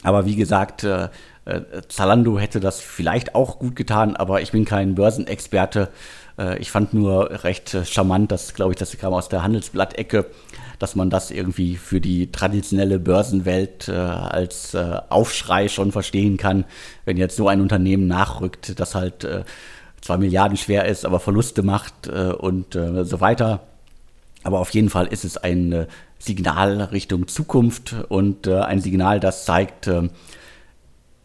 Aber 0.03 0.25
wie 0.25 0.35
gesagt, 0.35 0.83
äh, 0.83 1.09
äh, 1.45 1.61
Zalando 1.87 2.39
hätte 2.39 2.59
das 2.59 2.79
vielleicht 2.79 3.35
auch 3.35 3.59
gut 3.59 3.75
getan, 3.75 4.15
aber 4.15 4.41
ich 4.41 4.51
bin 4.51 4.65
kein 4.65 4.95
Börsenexperte. 4.95 5.89
Äh, 6.37 6.59
ich 6.59 6.71
fand 6.71 6.93
nur 6.93 7.43
recht 7.43 7.73
äh, 7.73 7.85
charmant, 7.85 8.31
das 8.31 8.53
glaube 8.53 8.73
ich, 8.73 8.77
das 8.77 8.97
kam 8.97 9.13
aus 9.13 9.29
der 9.29 9.43
Handelsblatt-Ecke, 9.43 10.27
dass 10.77 10.95
man 10.95 11.09
das 11.09 11.31
irgendwie 11.31 11.75
für 11.75 11.99
die 11.99 12.31
traditionelle 12.31 12.99
Börsenwelt 12.99 13.89
äh, 13.89 13.93
als 13.93 14.73
äh, 14.73 15.01
Aufschrei 15.09 15.67
schon 15.67 15.91
verstehen 15.91 16.37
kann, 16.37 16.65
wenn 17.05 17.17
jetzt 17.17 17.35
so 17.35 17.47
ein 17.47 17.61
Unternehmen 17.61 18.07
nachrückt, 18.07 18.79
das 18.79 18.95
halt 18.95 19.27
zwei 20.01 20.17
Milliarden 20.17 20.55
schwer 20.55 20.85
ist, 20.85 21.05
aber 21.05 21.19
Verluste 21.19 21.61
macht 21.61 22.07
und 22.07 22.73
so 22.73 23.19
weiter. 23.19 23.61
Aber 24.43 24.59
auf 24.59 24.69
jeden 24.69 24.89
Fall 24.89 25.07
ist 25.07 25.25
es 25.25 25.35
ein 25.35 25.87
Signal 26.19 26.81
Richtung 26.81 27.27
Zukunft 27.27 27.95
und 28.09 28.45
äh, 28.45 28.59
ein 28.59 28.81
Signal, 28.81 29.19
das 29.19 29.45
zeigt, 29.45 29.87
äh, 29.87 30.09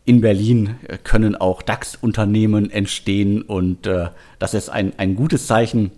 in 0.07 0.21
Berlin 0.21 0.77
können 1.03 1.35
auch 1.35 1.63
DAX-Unternehmen 1.63 2.71
entstehen 2.71 3.43
und 3.43 3.87
äh, 3.87 4.09
das 4.39 4.55
ist 4.55 4.69
ein, 4.69 4.93
ein 4.99 5.17
gutes 5.17 5.47
Zeichen. 5.47 5.91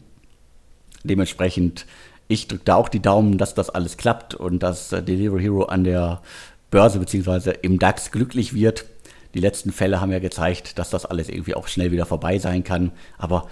Dementsprechend, 1.02 1.86
ich 2.28 2.48
drücke 2.48 2.64
da 2.64 2.76
auch 2.76 2.88
die 2.88 3.02
Daumen, 3.02 3.36
dass 3.36 3.54
das 3.54 3.68
alles 3.68 3.96
klappt 3.96 4.34
und 4.34 4.62
dass 4.62 4.92
äh, 4.92 5.02
Delivery 5.02 5.42
Hero 5.42 5.64
an 5.64 5.84
der 5.84 6.22
Börse 6.70 6.98
bzw. 6.98 7.54
im 7.62 7.78
DAX 7.78 8.10
glücklich 8.12 8.54
wird. 8.54 8.86
Die 9.34 9.40
letzten 9.40 9.72
Fälle 9.72 10.00
haben 10.00 10.12
ja 10.12 10.18
gezeigt, 10.20 10.78
dass 10.78 10.90
das 10.90 11.04
alles 11.04 11.28
irgendwie 11.28 11.54
auch 11.54 11.68
schnell 11.68 11.90
wieder 11.90 12.06
vorbei 12.06 12.38
sein 12.38 12.64
kann. 12.64 12.92
Aber 13.18 13.48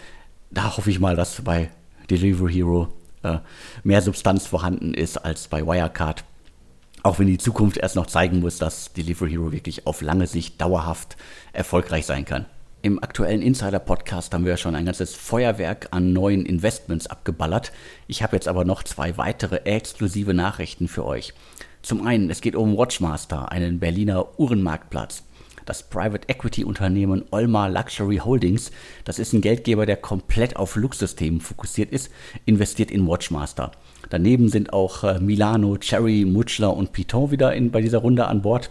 da 0.51 0.77
hoffe 0.77 0.89
ich 0.89 1.01
mal, 1.01 1.17
dass 1.17 1.43
bei 1.43 1.69
Delivery 2.11 2.53
Hero 2.53 2.89
äh, 3.25 3.39
mehr 3.83 4.03
Substanz 4.03 4.47
vorhanden 4.47 4.95
ist 4.95 5.19
als 5.19 5.49
bei 5.49 5.67
Wirecard. 5.67 6.25
Auch 7.03 7.19
wenn 7.19 7.27
die 7.27 7.39
Zukunft 7.39 7.77
erst 7.77 7.97
noch 7.97 8.07
zeigen 8.07 8.41
muss, 8.41 8.59
dass 8.59 8.93
Delivery 8.93 9.31
Hero 9.33 9.53
wirklich 9.53 9.87
auf 9.87 10.01
lange 10.01 10.27
Sicht 10.27 10.61
dauerhaft 10.61 11.17
erfolgreich 11.53 12.07
sein 12.07 12.25
kann. 12.25 12.47
Im 12.81 13.03
aktuellen 13.03 13.43
Insider-Podcast 13.43 14.35
haben 14.35 14.45
wir 14.45 14.53
ja 14.53 14.57
schon 14.57 14.75
ein 14.75 14.85
ganzes 14.85 15.15
Feuerwerk 15.15 15.89
an 15.91 16.13
neuen 16.13 16.45
Investments 16.45 17.07
abgeballert. 17.07 17.73
Ich 18.09 18.23
habe 18.23 18.37
jetzt 18.37 18.49
aber 18.49 18.65
noch 18.65 18.83
zwei 18.83 19.17
weitere 19.17 19.57
exklusive 19.65 20.35
Nachrichten 20.35 20.89
für 20.89 21.07
euch. 21.07 21.33
Zum 21.81 22.07
einen, 22.07 22.31
es 22.31 22.41
geht 22.41 22.57
um 22.57 22.77
Watchmaster, 22.77 23.51
einen 23.51 23.81
Berliner 23.81 24.39
Uhrenmarktplatz. 24.39 25.25
Das 25.65 25.83
Private 25.83 26.29
Equity 26.29 26.65
Unternehmen 26.65 27.25
Olma 27.31 27.67
Luxury 27.69 28.19
Holdings, 28.19 28.71
das 29.05 29.19
ist 29.19 29.33
ein 29.33 29.41
Geldgeber, 29.41 29.87
der 29.87 29.97
komplett 29.97 30.57
auf 30.57 30.77
Luxusthemen 30.77 31.41
fokussiert 31.41 31.91
ist, 31.91 32.11
investiert 32.45 32.91
in 32.91 33.07
Watchmaster. 33.07 33.73
Daneben 34.11 34.49
sind 34.49 34.73
auch 34.73 35.05
äh, 35.05 35.19
Milano, 35.21 35.77
Cherry, 35.79 36.25
Mutschler 36.25 36.77
und 36.77 36.93
Piton 36.93 37.31
wieder 37.31 37.55
in, 37.55 37.71
bei 37.71 37.81
dieser 37.81 37.99
Runde 37.99 38.27
an 38.27 38.43
Bord. 38.43 38.71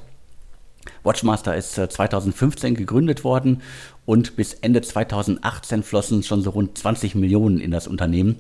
Watchmaster 1.04 1.56
ist 1.56 1.76
2015 1.76 2.74
äh, 2.74 2.78
gegründet 2.78 3.24
worden 3.24 3.62
und 4.06 4.36
bis 4.36 4.54
Ende 4.54 4.82
2018 4.82 5.84
flossen 5.84 6.24
schon 6.24 6.42
so 6.42 6.52
rund 6.52 6.78
20 6.78 7.16
Millionen 7.16 7.60
in 7.60 7.72
das 7.72 7.88
Unternehmen. 7.88 8.40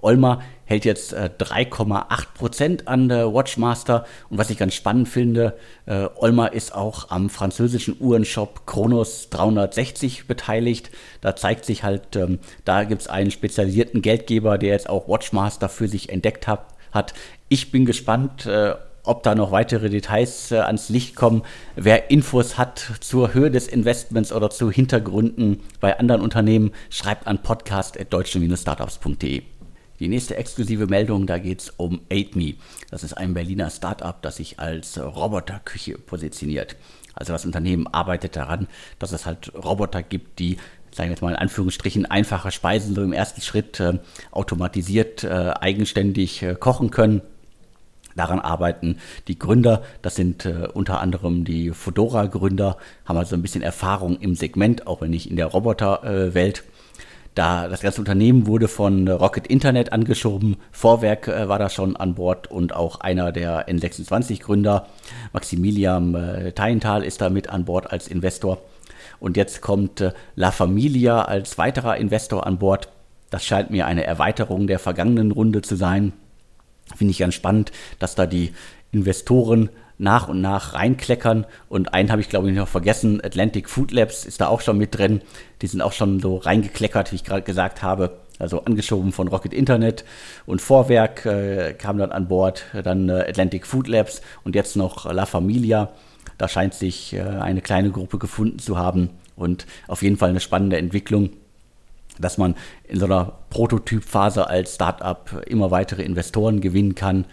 Olma 0.00 0.42
hält 0.64 0.84
jetzt 0.84 1.12
äh, 1.12 1.30
3,8% 1.38 2.86
an 2.86 3.08
der 3.08 3.32
Watchmaster. 3.32 4.04
Und 4.28 4.38
was 4.38 4.50
ich 4.50 4.58
ganz 4.58 4.74
spannend 4.74 5.08
finde, 5.08 5.56
äh, 5.86 6.08
Olma 6.16 6.46
ist 6.46 6.74
auch 6.74 7.10
am 7.10 7.30
französischen 7.30 7.96
Uhrenshop 8.00 8.66
Kronos 8.66 9.30
360 9.30 10.26
beteiligt. 10.26 10.90
Da 11.20 11.36
zeigt 11.36 11.64
sich 11.64 11.84
halt, 11.84 12.16
ähm, 12.16 12.38
da 12.64 12.84
gibt 12.84 13.02
es 13.02 13.08
einen 13.08 13.30
spezialisierten 13.30 14.02
Geldgeber, 14.02 14.58
der 14.58 14.70
jetzt 14.70 14.88
auch 14.88 15.08
Watchmaster 15.08 15.68
für 15.68 15.88
sich 15.88 16.10
entdeckt 16.10 16.46
hat. 16.46 16.66
hat. 16.92 17.14
Ich 17.48 17.70
bin 17.70 17.84
gespannt, 17.84 18.46
äh, 18.46 18.74
ob 19.06 19.22
da 19.22 19.34
noch 19.34 19.52
weitere 19.52 19.88
Details 19.88 20.50
äh, 20.50 20.56
ans 20.56 20.88
Licht 20.88 21.16
kommen. 21.16 21.42
Wer 21.76 22.10
Infos 22.10 22.58
hat 22.58 22.92
zur 23.00 23.34
Höhe 23.34 23.50
des 23.50 23.68
Investments 23.68 24.32
oder 24.32 24.50
zu 24.50 24.70
Hintergründen 24.70 25.62
bei 25.80 25.98
anderen 25.98 26.20
Unternehmen, 26.20 26.72
schreibt 26.90 27.26
an 27.26 27.42
podcast.deutsche-startups.de. 27.42 29.55
Die 29.98 30.08
nächste 30.08 30.36
exklusive 30.36 30.86
Meldung, 30.86 31.26
da 31.26 31.38
geht 31.38 31.62
es 31.62 31.70
um 31.76 32.00
AidMe. 32.10 32.54
Das 32.90 33.02
ist 33.02 33.14
ein 33.14 33.34
Berliner 33.34 33.70
Startup, 33.70 34.20
das 34.20 34.36
sich 34.36 34.58
als 34.58 34.98
Roboterküche 34.98 35.96
positioniert. 35.98 36.76
Also 37.14 37.32
das 37.32 37.46
Unternehmen 37.46 37.86
arbeitet 37.86 38.36
daran, 38.36 38.68
dass 38.98 39.12
es 39.12 39.24
halt 39.24 39.52
Roboter 39.54 40.02
gibt, 40.02 40.38
die, 40.38 40.58
sagen 40.90 41.08
wir 41.08 41.14
jetzt 41.14 41.22
mal 41.22 41.30
in 41.30 41.36
Anführungsstrichen, 41.36 42.04
einfache 42.04 42.50
Speisen 42.50 42.94
so 42.94 43.02
im 43.02 43.14
ersten 43.14 43.40
Schritt 43.40 43.80
äh, 43.80 43.98
automatisiert, 44.32 45.24
äh, 45.24 45.54
eigenständig 45.58 46.42
äh, 46.42 46.54
kochen 46.54 46.90
können. 46.90 47.22
Daran 48.16 48.40
arbeiten 48.40 48.98
die 49.28 49.38
Gründer, 49.38 49.82
das 50.02 50.14
sind 50.14 50.44
äh, 50.44 50.68
unter 50.72 51.00
anderem 51.00 51.44
die 51.44 51.70
Fedora-Gründer, 51.70 52.76
haben 53.06 53.18
also 53.18 53.34
ein 53.34 53.42
bisschen 53.42 53.62
Erfahrung 53.62 54.18
im 54.20 54.34
Segment, 54.34 54.86
auch 54.86 55.00
wenn 55.00 55.10
nicht 55.10 55.30
in 55.30 55.36
der 55.36 55.46
Roboterwelt. 55.46 56.64
Äh, 57.36 57.40
da 57.40 57.68
das 57.68 57.80
ganze 57.82 58.00
Unternehmen 58.00 58.46
wurde 58.46 58.66
von 58.66 59.06
Rocket 59.08 59.46
Internet 59.46 59.92
angeschoben. 59.92 60.56
Vorwerk 60.72 61.28
äh, 61.28 61.48
war 61.48 61.58
da 61.58 61.68
schon 61.68 61.94
an 61.96 62.14
Bord 62.14 62.50
und 62.50 62.74
auch 62.74 63.00
einer 63.00 63.30
der 63.30 63.68
N26-Gründer, 63.68 64.86
Maximilian 65.32 66.14
äh, 66.14 66.52
Teilenthal, 66.52 67.04
ist 67.04 67.20
da 67.20 67.30
mit 67.30 67.48
an 67.50 67.66
Bord 67.66 67.92
als 67.92 68.08
Investor. 68.08 68.58
Und 69.20 69.36
jetzt 69.36 69.60
kommt 69.60 70.00
äh, 70.00 70.12
La 70.34 70.50
Familia 70.50 71.22
als 71.22 71.58
weiterer 71.58 71.98
Investor 71.98 72.46
an 72.46 72.58
Bord. 72.58 72.88
Das 73.30 73.44
scheint 73.44 73.70
mir 73.70 73.86
eine 73.86 74.04
Erweiterung 74.04 74.66
der 74.66 74.78
vergangenen 74.78 75.30
Runde 75.30 75.62
zu 75.62 75.76
sein. 75.76 76.12
Finde 76.94 77.10
ich 77.10 77.18
ganz 77.18 77.34
spannend, 77.34 77.72
dass 77.98 78.14
da 78.14 78.26
die 78.26 78.52
Investoren 78.92 79.68
nach 79.98 80.28
und 80.28 80.40
nach 80.40 80.74
reinkleckern. 80.74 81.46
Und 81.68 81.94
einen 81.94 82.10
habe 82.10 82.20
ich, 82.20 82.28
glaube 82.28 82.50
ich, 82.50 82.56
noch 82.56 82.68
vergessen. 82.68 83.20
Atlantic 83.24 83.68
Food 83.68 83.92
Labs 83.92 84.24
ist 84.24 84.40
da 84.40 84.48
auch 84.48 84.60
schon 84.60 84.78
mit 84.78 84.96
drin. 84.96 85.22
Die 85.62 85.66
sind 85.66 85.80
auch 85.80 85.92
schon 85.92 86.20
so 86.20 86.36
reingekleckert, 86.36 87.12
wie 87.12 87.16
ich 87.16 87.24
gerade 87.24 87.42
gesagt 87.42 87.82
habe. 87.82 88.18
Also 88.38 88.62
angeschoben 88.64 89.12
von 89.12 89.28
Rocket 89.28 89.54
Internet 89.54 90.04
und 90.44 90.60
Vorwerk 90.60 91.24
äh, 91.24 91.72
kam 91.72 91.96
dann 91.96 92.12
an 92.12 92.28
Bord, 92.28 92.64
dann 92.84 93.08
äh, 93.08 93.24
Atlantic 93.26 93.66
Food 93.66 93.88
Labs 93.88 94.20
und 94.44 94.54
jetzt 94.54 94.76
noch 94.76 95.10
La 95.10 95.24
Familia. 95.24 95.90
Da 96.36 96.46
scheint 96.46 96.74
sich 96.74 97.14
äh, 97.14 97.20
eine 97.22 97.62
kleine 97.62 97.90
Gruppe 97.90 98.18
gefunden 98.18 98.58
zu 98.58 98.76
haben 98.76 99.08
und 99.36 99.66
auf 99.88 100.02
jeden 100.02 100.18
Fall 100.18 100.28
eine 100.28 100.40
spannende 100.40 100.76
Entwicklung, 100.76 101.30
dass 102.18 102.36
man 102.36 102.56
in 102.84 102.98
so 102.98 103.06
einer 103.06 103.38
Prototypphase 103.48 104.48
als 104.48 104.74
Startup 104.74 105.42
immer 105.46 105.70
weitere 105.70 106.02
Investoren 106.02 106.60
gewinnen 106.60 106.94
kann. 106.94 107.24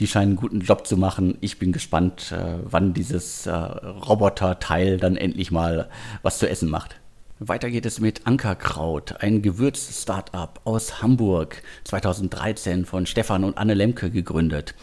Die 0.00 0.06
scheinen 0.06 0.30
einen 0.30 0.36
guten 0.36 0.60
Job 0.60 0.86
zu 0.86 0.96
machen. 0.96 1.36
Ich 1.40 1.58
bin 1.58 1.72
gespannt, 1.72 2.32
äh, 2.32 2.58
wann 2.62 2.94
dieses 2.94 3.46
äh, 3.46 3.52
Roboter-Teil 3.52 4.98
dann 4.98 5.16
endlich 5.16 5.50
mal 5.50 5.88
was 6.22 6.38
zu 6.38 6.48
essen 6.48 6.70
macht. 6.70 6.96
Weiter 7.40 7.70
geht 7.70 7.86
es 7.86 8.00
mit 8.00 8.26
Ankerkraut, 8.26 9.20
ein 9.20 9.42
Gewürz-Startup 9.42 10.60
aus 10.64 11.02
Hamburg, 11.02 11.62
2013 11.84 12.84
von 12.84 13.06
Stefan 13.06 13.44
und 13.44 13.58
Anne 13.58 13.74
Lemke 13.74 14.10
gegründet. 14.10 14.74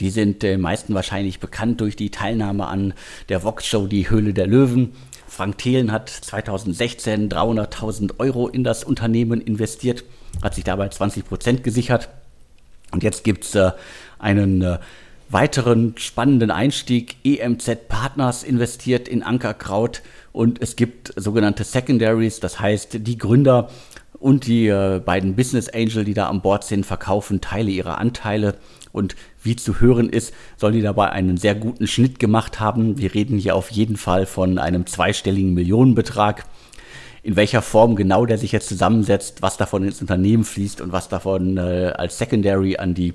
Die 0.00 0.10
sind 0.10 0.42
den 0.42 0.60
meisten 0.60 0.94
wahrscheinlich 0.94 1.38
bekannt 1.38 1.80
durch 1.80 1.94
die 1.94 2.10
Teilnahme 2.10 2.66
an 2.66 2.94
der 3.28 3.44
Vox-Show 3.44 3.86
Die 3.86 4.10
Höhle 4.10 4.34
der 4.34 4.48
Löwen. 4.48 4.94
Frank 5.28 5.58
Thelen 5.58 5.92
hat 5.92 6.08
2016 6.08 7.28
300.000 7.30 8.18
Euro 8.18 8.48
in 8.48 8.64
das 8.64 8.82
Unternehmen 8.82 9.40
investiert, 9.40 10.04
hat 10.42 10.56
sich 10.56 10.64
dabei 10.64 10.88
20 10.88 11.24
Prozent 11.24 11.62
gesichert. 11.62 12.08
Und 12.90 13.02
jetzt 13.02 13.22
gibt 13.24 13.44
es 13.44 13.54
äh, 13.54 13.70
einen 14.22 14.62
äh, 14.62 14.78
weiteren 15.28 15.94
spannenden 15.96 16.50
Einstieg. 16.50 17.16
EMZ 17.24 17.88
Partners 17.88 18.42
investiert 18.42 19.08
in 19.08 19.22
Ankerkraut 19.22 20.02
und 20.32 20.62
es 20.62 20.76
gibt 20.76 21.12
sogenannte 21.16 21.64
Secondaries, 21.64 22.40
das 22.40 22.60
heißt, 22.60 23.06
die 23.06 23.18
Gründer 23.18 23.68
und 24.18 24.46
die 24.46 24.68
äh, 24.68 25.00
beiden 25.04 25.34
Business 25.34 25.68
Angel, 25.68 26.04
die 26.04 26.14
da 26.14 26.28
an 26.28 26.42
Bord 26.42 26.64
sind, 26.64 26.86
verkaufen 26.86 27.40
Teile 27.40 27.70
ihrer 27.70 27.98
Anteile. 27.98 28.54
Und 28.92 29.16
wie 29.42 29.56
zu 29.56 29.80
hören 29.80 30.08
ist, 30.08 30.32
sollen 30.56 30.74
die 30.74 30.82
dabei 30.82 31.10
einen 31.10 31.38
sehr 31.38 31.54
guten 31.54 31.86
Schnitt 31.86 32.18
gemacht 32.18 32.60
haben. 32.60 32.98
Wir 32.98 33.14
reden 33.14 33.38
hier 33.38 33.56
auf 33.56 33.70
jeden 33.70 33.96
Fall 33.96 34.26
von 34.26 34.58
einem 34.58 34.86
zweistelligen 34.86 35.54
Millionenbetrag. 35.54 36.44
In 37.24 37.36
welcher 37.36 37.62
Form 37.62 37.96
genau 37.96 38.26
der 38.26 38.38
sich 38.38 38.52
jetzt 38.52 38.68
zusammensetzt, 38.68 39.42
was 39.42 39.56
davon 39.56 39.84
ins 39.84 40.00
Unternehmen 40.00 40.44
fließt 40.44 40.80
und 40.80 40.92
was 40.92 41.08
davon 41.08 41.56
äh, 41.56 41.92
als 41.96 42.18
Secondary 42.18 42.76
an 42.76 42.94
die 42.94 43.14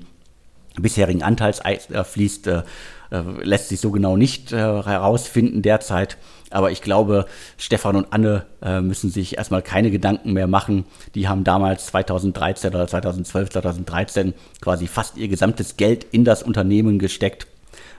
bisherigen 0.82 1.22
Anteilseigner 1.22 2.04
fließt, 2.04 2.46
äh, 2.46 2.62
äh, 3.10 3.22
lässt 3.42 3.68
sich 3.68 3.80
so 3.80 3.90
genau 3.90 4.16
nicht 4.16 4.52
äh, 4.52 4.56
herausfinden 4.56 5.62
derzeit. 5.62 6.16
Aber 6.50 6.70
ich 6.70 6.82
glaube, 6.82 7.26
Stefan 7.58 7.96
und 7.96 8.12
Anne 8.12 8.46
äh, 8.62 8.80
müssen 8.80 9.10
sich 9.10 9.36
erstmal 9.36 9.62
keine 9.62 9.90
Gedanken 9.90 10.32
mehr 10.32 10.46
machen. 10.46 10.84
Die 11.14 11.28
haben 11.28 11.44
damals 11.44 11.86
2013 11.86 12.74
oder 12.74 12.86
2012, 12.86 13.50
2013 13.50 14.34
quasi 14.60 14.86
fast 14.86 15.16
ihr 15.16 15.28
gesamtes 15.28 15.76
Geld 15.76 16.06
in 16.10 16.24
das 16.24 16.42
Unternehmen 16.42 16.98
gesteckt, 16.98 17.46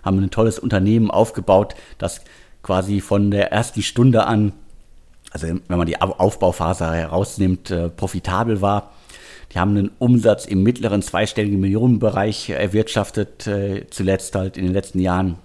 haben 0.04 0.20
ein 0.20 0.32
tolles 0.32 0.58
Unternehmen 0.58 1.12
aufgebaut, 1.12 1.76
das 1.98 2.22
quasi 2.63 3.02
von 3.02 3.32
der 3.32 3.52
ersten 3.52 3.84
Stunde 3.84 4.26
an, 4.26 4.54
also 5.32 5.48
wenn 5.48 5.78
man 5.78 5.86
die 5.86 6.02
Aufbauphase 6.02 6.92
herausnimmt, 6.92 7.70
äh, 7.70 7.89
profitabel 7.89 8.62
war 8.62 8.92
die 9.51 9.59
haben 9.59 9.75
einen 9.75 9.91
Umsatz 9.99 10.45
im 10.45 10.63
mittleren 10.63 11.01
zweistelligen 11.01 11.59
Millionenbereich 11.59 12.49
erwirtschaftet, 12.51 13.47
äh, 13.47 13.88
zuletzt 13.89 14.35
halt 14.35 14.57
in 14.57 14.65
den 14.65 14.73
letzten 14.73 14.99
Jahren 14.99 15.38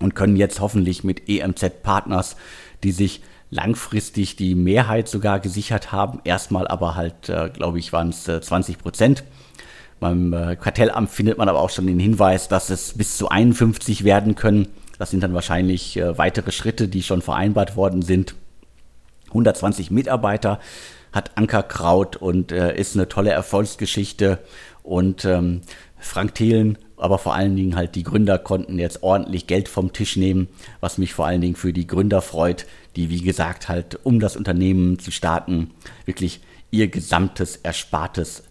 und 0.00 0.14
können 0.14 0.36
jetzt 0.36 0.60
hoffentlich 0.60 1.04
mit 1.04 1.28
EMZ 1.28 1.82
Partners, 1.82 2.36
die 2.84 2.92
sich 2.92 3.22
langfristig 3.50 4.36
die 4.36 4.54
Mehrheit 4.54 5.08
sogar 5.08 5.40
gesichert 5.40 5.92
haben, 5.92 6.20
erstmal 6.24 6.66
aber 6.68 6.94
halt, 6.94 7.28
äh, 7.28 7.50
glaube 7.52 7.78
ich, 7.78 7.92
waren 7.92 8.10
es 8.10 8.26
äh, 8.28 8.40
20 8.40 8.78
Prozent. 8.78 9.24
Beim 9.98 10.32
äh, 10.32 10.56
Kartellamt 10.56 11.10
findet 11.10 11.38
man 11.38 11.48
aber 11.48 11.60
auch 11.60 11.70
schon 11.70 11.86
den 11.86 11.98
Hinweis, 11.98 12.48
dass 12.48 12.70
es 12.70 12.94
bis 12.94 13.16
zu 13.16 13.28
51 13.28 14.04
werden 14.04 14.34
können. 14.34 14.68
Das 14.98 15.10
sind 15.10 15.22
dann 15.22 15.34
wahrscheinlich 15.34 15.96
äh, 15.96 16.18
weitere 16.18 16.52
Schritte, 16.52 16.88
die 16.88 17.02
schon 17.02 17.22
vereinbart 17.22 17.76
worden 17.76 18.02
sind. 18.02 18.34
120 19.28 19.90
Mitarbeiter 19.90 20.60
hat 21.16 21.36
Ankerkraut 21.36 22.14
und 22.16 22.52
äh, 22.52 22.76
ist 22.78 22.94
eine 22.94 23.08
tolle 23.08 23.30
Erfolgsgeschichte. 23.30 24.38
Und 24.84 25.24
ähm, 25.24 25.62
Frank 25.98 26.34
Thelen, 26.36 26.78
aber 26.96 27.18
vor 27.18 27.34
allen 27.34 27.56
Dingen 27.56 27.74
halt 27.74 27.94
die 27.96 28.04
Gründer 28.04 28.38
konnten 28.38 28.78
jetzt 28.78 29.02
ordentlich 29.02 29.46
Geld 29.46 29.68
vom 29.68 29.92
Tisch 29.92 30.16
nehmen, 30.16 30.46
was 30.80 30.98
mich 30.98 31.14
vor 31.14 31.26
allen 31.26 31.40
Dingen 31.40 31.56
für 31.56 31.72
die 31.72 31.86
Gründer 31.86 32.22
freut, 32.22 32.66
die 32.94 33.10
wie 33.10 33.22
gesagt 33.22 33.68
halt, 33.68 33.98
um 34.04 34.20
das 34.20 34.36
Unternehmen 34.36 34.98
zu 34.98 35.10
starten, 35.10 35.72
wirklich 36.04 36.40
ihr 36.70 36.88
gesamtes 36.88 37.56
Erspartes 37.56 38.44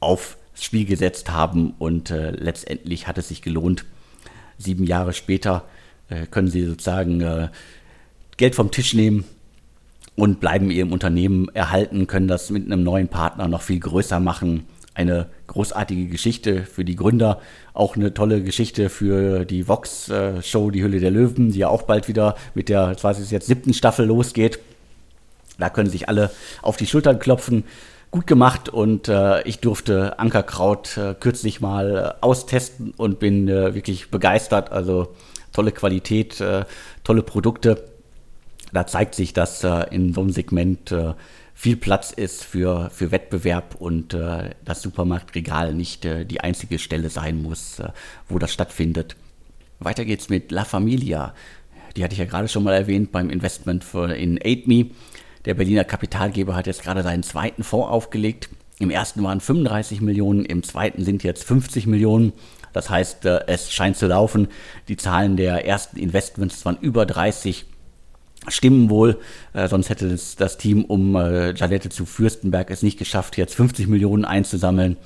aufs 0.00 0.36
Spiel 0.54 0.84
gesetzt 0.84 1.30
haben 1.30 1.74
und 1.78 2.10
äh, 2.10 2.30
letztendlich 2.30 3.06
hat 3.06 3.18
es 3.18 3.28
sich 3.28 3.42
gelohnt. 3.42 3.84
Sieben 4.58 4.84
Jahre 4.84 5.12
später 5.12 5.64
äh, 6.08 6.26
können 6.26 6.48
sie 6.48 6.64
sozusagen 6.64 7.20
äh, 7.20 7.48
Geld 8.36 8.54
vom 8.54 8.70
Tisch 8.70 8.94
nehmen, 8.94 9.24
und 10.16 10.40
bleiben 10.40 10.70
ihrem 10.70 10.92
Unternehmen 10.92 11.48
erhalten, 11.54 12.06
können 12.06 12.28
das 12.28 12.50
mit 12.50 12.66
einem 12.66 12.82
neuen 12.82 13.08
Partner 13.08 13.48
noch 13.48 13.62
viel 13.62 13.80
größer 13.80 14.20
machen. 14.20 14.66
Eine 14.94 15.26
großartige 15.46 16.06
Geschichte 16.06 16.64
für 16.64 16.84
die 16.84 16.96
Gründer, 16.96 17.40
auch 17.72 17.96
eine 17.96 18.12
tolle 18.12 18.42
Geschichte 18.42 18.90
für 18.90 19.46
die 19.46 19.66
Vox-Show 19.66 20.70
Die 20.70 20.82
Hülle 20.82 21.00
der 21.00 21.10
Löwen, 21.10 21.50
die 21.50 21.60
ja 21.60 21.68
auch 21.68 21.82
bald 21.82 22.08
wieder 22.08 22.36
mit 22.54 22.68
der, 22.68 22.94
was 23.00 23.18
ist 23.18 23.32
jetzt, 23.32 23.46
siebten 23.46 23.72
Staffel 23.72 24.06
losgeht. 24.06 24.58
Da 25.58 25.70
können 25.70 25.88
sich 25.88 26.08
alle 26.08 26.30
auf 26.60 26.76
die 26.76 26.86
Schultern 26.86 27.18
klopfen. 27.18 27.64
Gut 28.10 28.26
gemacht 28.26 28.68
und 28.68 29.08
äh, 29.08 29.40
ich 29.44 29.60
durfte 29.60 30.18
Ankerkraut 30.18 30.98
äh, 30.98 31.14
kürzlich 31.18 31.62
mal 31.62 32.14
äh, 32.20 32.22
austesten 32.22 32.92
und 32.94 33.18
bin 33.18 33.48
äh, 33.48 33.74
wirklich 33.74 34.10
begeistert. 34.10 34.70
Also 34.70 35.14
tolle 35.54 35.72
Qualität, 35.72 36.38
äh, 36.38 36.66
tolle 37.04 37.22
Produkte 37.22 37.82
da 38.72 38.86
zeigt 38.86 39.14
sich, 39.14 39.32
dass 39.32 39.62
äh, 39.64 39.94
in 39.94 40.14
so 40.14 40.22
einem 40.22 40.30
Segment 40.30 40.90
äh, 40.92 41.12
viel 41.54 41.76
Platz 41.76 42.10
ist 42.10 42.42
für, 42.42 42.90
für 42.90 43.10
Wettbewerb 43.10 43.76
und 43.78 44.14
äh, 44.14 44.50
das 44.64 44.82
Supermarktregal 44.82 45.74
nicht 45.74 46.04
die 46.04 46.40
einzige 46.40 46.78
Stelle 46.78 47.10
sein 47.10 47.42
muss, 47.42 47.82
wo 48.28 48.38
das 48.38 48.52
stattfindet. 48.52 49.16
Weiter 49.78 50.04
geht's 50.04 50.30
mit 50.30 50.50
La 50.50 50.64
Familia. 50.64 51.34
Die 51.94 52.02
hatte 52.02 52.14
ich 52.14 52.18
ja 52.18 52.24
gerade 52.24 52.48
schon 52.48 52.64
mal 52.64 52.72
erwähnt 52.72 53.12
beim 53.12 53.28
Investment 53.28 53.84
in 54.16 54.40
AidMe. 54.42 54.90
Der 55.44 55.54
Berliner 55.54 55.84
Kapitalgeber 55.84 56.56
hat 56.56 56.66
jetzt 56.66 56.82
gerade 56.82 57.02
seinen 57.02 57.22
zweiten 57.22 57.64
Fonds 57.64 57.90
aufgelegt. 57.90 58.48
Im 58.78 58.90
ersten 58.90 59.22
waren 59.22 59.40
35 59.40 60.00
Millionen, 60.00 60.44
im 60.46 60.62
zweiten 60.62 61.04
sind 61.04 61.22
jetzt 61.22 61.44
50 61.44 61.86
Millionen. 61.86 62.32
Das 62.72 62.88
heißt, 62.88 63.26
es 63.26 63.70
scheint 63.70 63.98
zu 63.98 64.06
laufen. 64.06 64.48
Die 64.88 64.96
Zahlen 64.96 65.36
der 65.36 65.66
ersten 65.66 65.98
Investments 65.98 66.64
waren 66.64 66.78
über 66.80 67.04
30 67.04 67.66
stimmen 68.48 68.90
wohl, 68.90 69.18
äh, 69.52 69.68
sonst 69.68 69.88
hätte 69.88 70.08
das, 70.08 70.36
das 70.36 70.58
Team 70.58 70.84
um 70.84 71.14
äh, 71.16 71.52
Jalette 71.54 71.88
zu 71.88 72.06
Fürstenberg 72.06 72.70
es 72.70 72.82
nicht 72.82 72.98
geschafft, 72.98 73.36
jetzt 73.36 73.54
50 73.54 73.88
Millionen 73.88 74.24
einzusammeln. 74.24 74.96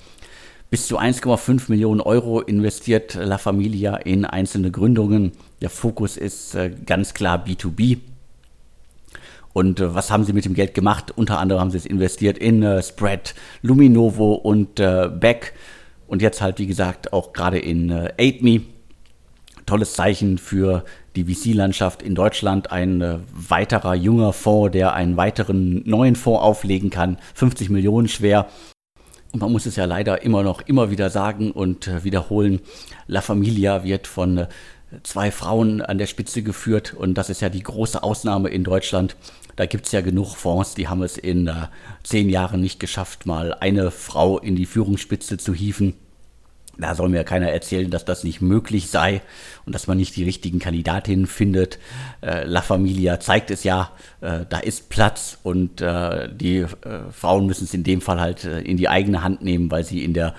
Bis 0.69 0.89
zu 0.89 0.99
1,5 0.99 1.65
Millionen 1.69 2.01
Euro 2.01 2.41
investiert 2.41 3.15
La 3.15 3.39
Familia 3.39 3.97
in 3.97 4.25
einzelne 4.25 4.73
Gründungen. 4.73 5.33
Der 5.61 5.71
Fokus 5.71 6.17
ist 6.17 6.55
äh, 6.57 6.73
ganz 6.85 7.15
klar 7.15 7.45
B2B. 7.47 7.99
Und 9.53 9.81
äh, 9.81 9.95
was 9.95 10.11
haben 10.11 10.25
sie 10.25 10.33
mit 10.33 10.45
dem 10.45 10.55
Geld 10.55 10.75
gemacht? 10.75 11.13
Unter 11.17 11.39
anderem 11.39 11.61
haben 11.61 11.71
sie 11.71 11.79
es 11.79 11.87
investiert 11.87 12.37
in 12.37 12.63
äh, 12.63 12.83
Spread, 12.83 13.35
Luminovo 13.63 14.35
und 14.35 14.81
äh, 14.81 15.09
Beck. 15.09 15.55
Und 16.09 16.21
jetzt 16.21 16.43
halt, 16.43 16.59
wie 16.59 16.67
gesagt, 16.67 17.13
auch 17.13 17.33
gerade 17.33 17.59
in 17.59 17.91
äh, 17.91 18.13
AidMe. 18.19 18.63
Tolles 19.67 19.95
Zeichen 19.95 20.37
für 20.39 20.85
die 21.17 21.25
VC-Landschaft 21.25 22.03
in 22.03 22.15
Deutschland. 22.15 22.71
Ein 22.71 23.01
äh, 23.01 23.19
weiterer 23.33 23.95
junger 23.95 24.33
Fonds, 24.33 24.73
der 24.73 24.93
einen 24.93 25.17
weiteren 25.17 25.83
neuen 25.89 26.17
Fonds 26.17 26.43
auflegen 26.43 26.91
kann. 26.91 27.19
50 27.35 27.71
Millionen 27.71 28.09
schwer. 28.09 28.47
Und 29.33 29.41
man 29.41 29.53
muss 29.53 29.67
es 29.67 29.77
ja 29.77 29.85
leider 29.85 30.23
immer 30.23 30.43
noch 30.43 30.63
immer 30.63 30.91
wieder 30.91 31.11
sagen 31.11 31.51
und 31.51 31.89
äh, 31.89 32.05
wiederholen. 32.05 32.61
La 33.07 33.21
Familia 33.21 33.83
wird 33.85 34.07
von 34.07 34.39
äh, 34.39 34.49
zwei 35.03 35.31
Frauen 35.31 35.83
an 35.83 35.99
der 35.99 36.07
Spitze 36.07 36.43
geführt 36.43 36.95
und 36.95 37.15
das 37.15 37.31
ist 37.31 37.41
ja 37.41 37.49
die 37.49 37.63
große 37.63 38.03
Ausnahme 38.03 38.51
in 38.51 38.63
Deutschland. 38.63 39.17
Da 39.57 39.67
gibt 39.67 39.87
es 39.87 39.93
ja 39.93 40.03
genug 40.03 40.37
Fonds, 40.37 40.75
die 40.75 40.87
haben 40.87 41.03
es 41.03 41.17
in 41.17 41.51
zehn 42.03 42.29
Jahren 42.29 42.61
nicht 42.61 42.79
geschafft, 42.79 43.25
mal 43.25 43.55
eine 43.55 43.91
Frau 43.91 44.39
in 44.39 44.55
die 44.55 44.67
Führungsspitze 44.67 45.39
zu 45.39 45.55
hieven. 45.55 45.95
Da 46.79 46.95
soll 46.95 47.09
mir 47.09 47.25
keiner 47.25 47.51
erzählen, 47.51 47.91
dass 47.91 48.05
das 48.05 48.23
nicht 48.23 48.43
möglich 48.43 48.89
sei 48.91 49.23
und 49.65 49.75
dass 49.75 49.87
man 49.87 49.97
nicht 49.97 50.15
die 50.17 50.25
richtigen 50.25 50.59
Kandidatinnen 50.59 51.27
findet. 51.27 51.79
Äh, 52.21 52.45
La 52.45 52.61
Familia 52.61 53.19
zeigt 53.19 53.51
es 53.51 53.65
ja, 53.65 53.93
äh, 54.21 54.45
da 54.49 54.59
ist 54.59 54.91
Platz 54.91 55.39
und 55.43 55.81
äh, 55.81 56.29
die 56.35 56.59
äh, 56.59 56.69
Frauen 57.13 57.47
müssen 57.47 57.65
es 57.65 57.73
in 57.73 57.85
dem 57.85 58.01
Fall 58.01 58.21
halt 58.21 58.45
äh, 58.45 58.61
in 58.61 58.77
die 58.77 58.89
eigene 58.89 59.23
Hand 59.23 59.43
nehmen, 59.43 59.71
weil 59.71 59.85
sie 59.85 60.05
in 60.05 60.13
der 60.13 60.35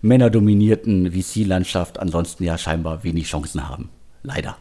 männerdominierten 0.00 1.12
VC-Landschaft 1.12 1.98
ansonsten 1.98 2.44
ja 2.44 2.56
scheinbar 2.56 3.04
wenig 3.04 3.26
Chancen 3.26 3.68
haben. 3.68 3.90
Leider. 4.22 4.56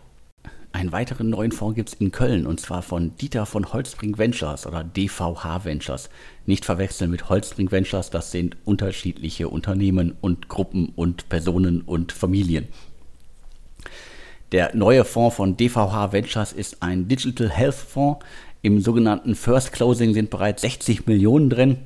Einen 0.74 0.94
weiteren 0.94 1.30
neuen 1.30 1.52
Fonds 1.52 1.76
gibt 1.76 1.90
es 1.90 1.96
in 1.96 2.12
Köln 2.12 2.48
und 2.48 2.60
zwar 2.60 2.82
von 2.82 3.16
Dieter 3.18 3.46
von 3.46 3.74
Holzbring 3.74 4.18
Ventures 4.18 4.66
oder 4.66 4.84
DVH 4.84 5.66
Ventures. 5.66 6.10
Nicht 6.46 6.64
verwechseln 6.64 7.12
mit 7.12 7.30
Holzbring 7.30 7.72
Ventures, 7.72 8.10
das 8.10 8.32
sind 8.32 8.56
unterschiedliche 8.64 9.50
Unternehmen 9.50 10.16
und 10.22 10.48
Gruppen 10.48 10.94
und 10.96 11.28
Personen 11.28 11.82
und 11.82 12.14
Familien. 12.14 12.68
Der 14.54 14.76
neue 14.76 15.04
Fonds 15.04 15.36
von 15.36 15.58
DVH 15.58 16.14
Ventures 16.14 16.54
ist 16.54 16.82
ein 16.82 17.08
Digital 17.08 17.50
Health 17.50 17.76
Fonds. 17.76 18.26
Im 18.62 18.80
sogenannten 18.80 19.36
First 19.36 19.74
Closing 19.74 20.14
sind 20.14 20.30
bereits 20.30 20.62
60 20.62 21.06
Millionen 21.06 21.50
drin 21.50 21.78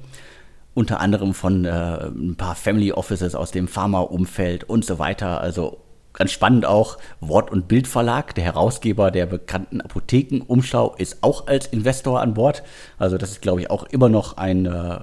unter 0.75 0.99
anderem 0.99 1.33
von 1.33 1.65
äh, 1.65 1.69
ein 1.69 2.35
paar 2.35 2.53
Family 2.53 2.91
Offices 2.91 3.33
aus 3.33 3.51
dem 3.51 3.67
Pharma-Umfeld 3.67 4.65
und 4.65 4.85
so 4.85 4.99
weiter. 4.99 5.41
Also 5.41 5.79
ganz 6.15 6.31
spannend 6.31 6.65
auch, 6.65 6.97
Wort- 7.19 7.51
und 7.51 7.67
Bildverlag, 7.67 8.33
der 8.35 8.45
Herausgeber 8.45 9.11
der 9.11 9.25
bekannten 9.25 9.81
Apothekenumschau, 9.81 10.95
ist 10.97 11.17
auch 11.21 11.47
als 11.47 11.67
Investor 11.67 12.21
an 12.21 12.33
Bord. 12.33 12.63
Also 12.97 13.17
das 13.17 13.31
ist, 13.31 13.41
glaube 13.41 13.61
ich, 13.61 13.69
auch 13.69 13.83
immer 13.83 14.09
noch 14.09 14.37
ein, 14.37 14.65
äh, 14.65 14.99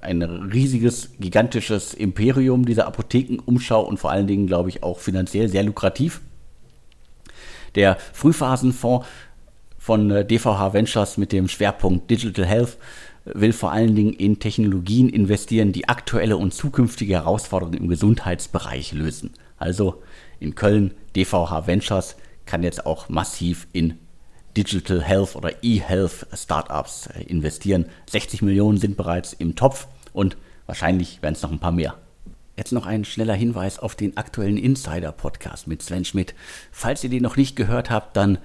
ein 0.00 0.22
riesiges, 0.22 1.10
gigantisches 1.18 1.92
Imperium, 1.92 2.64
dieser 2.64 2.86
Apothekenumschau 2.86 3.82
und 3.82 3.98
vor 3.98 4.10
allen 4.10 4.26
Dingen, 4.26 4.46
glaube 4.46 4.68
ich, 4.68 4.82
auch 4.82 5.00
finanziell 5.00 5.48
sehr 5.48 5.64
lukrativ. 5.64 6.20
Der 7.74 7.98
Frühphasenfonds 8.12 9.06
von 9.78 10.08
DVH 10.08 10.68
äh, 10.68 10.72
Ventures 10.72 11.18
mit 11.18 11.32
dem 11.32 11.48
Schwerpunkt 11.48 12.10
Digital 12.10 12.46
Health 12.46 12.78
will 13.24 13.52
vor 13.52 13.72
allen 13.72 13.94
Dingen 13.94 14.12
in 14.12 14.38
Technologien 14.38 15.08
investieren, 15.08 15.72
die 15.72 15.88
aktuelle 15.88 16.36
und 16.36 16.52
zukünftige 16.52 17.14
Herausforderungen 17.14 17.78
im 17.78 17.88
Gesundheitsbereich 17.88 18.92
lösen. 18.92 19.32
Also 19.56 20.02
in 20.44 20.54
Köln, 20.54 20.92
DVH 21.16 21.66
Ventures 21.66 22.16
kann 22.46 22.62
jetzt 22.62 22.84
auch 22.86 23.08
massiv 23.08 23.66
in 23.72 23.98
Digital 24.56 25.02
Health 25.02 25.34
oder 25.34 25.64
E-Health 25.64 26.26
Startups 26.34 27.06
äh, 27.06 27.22
investieren. 27.22 27.86
60 28.10 28.42
Millionen 28.42 28.78
sind 28.78 28.96
bereits 28.96 29.32
im 29.32 29.56
Topf 29.56 29.88
und 30.12 30.36
wahrscheinlich 30.66 31.22
werden 31.22 31.34
es 31.34 31.42
noch 31.42 31.50
ein 31.50 31.58
paar 31.58 31.72
mehr. 31.72 31.96
Jetzt 32.56 32.72
noch 32.72 32.86
ein 32.86 33.04
schneller 33.04 33.34
Hinweis 33.34 33.80
auf 33.80 33.96
den 33.96 34.16
aktuellen 34.16 34.58
Insider-Podcast 34.58 35.66
mit 35.66 35.82
Sven 35.82 36.04
Schmidt. 36.04 36.34
Falls 36.70 37.02
ihr 37.02 37.10
den 37.10 37.22
noch 37.22 37.36
nicht 37.36 37.56
gehört 37.56 37.90
habt, 37.90 38.16
dann 38.16 38.38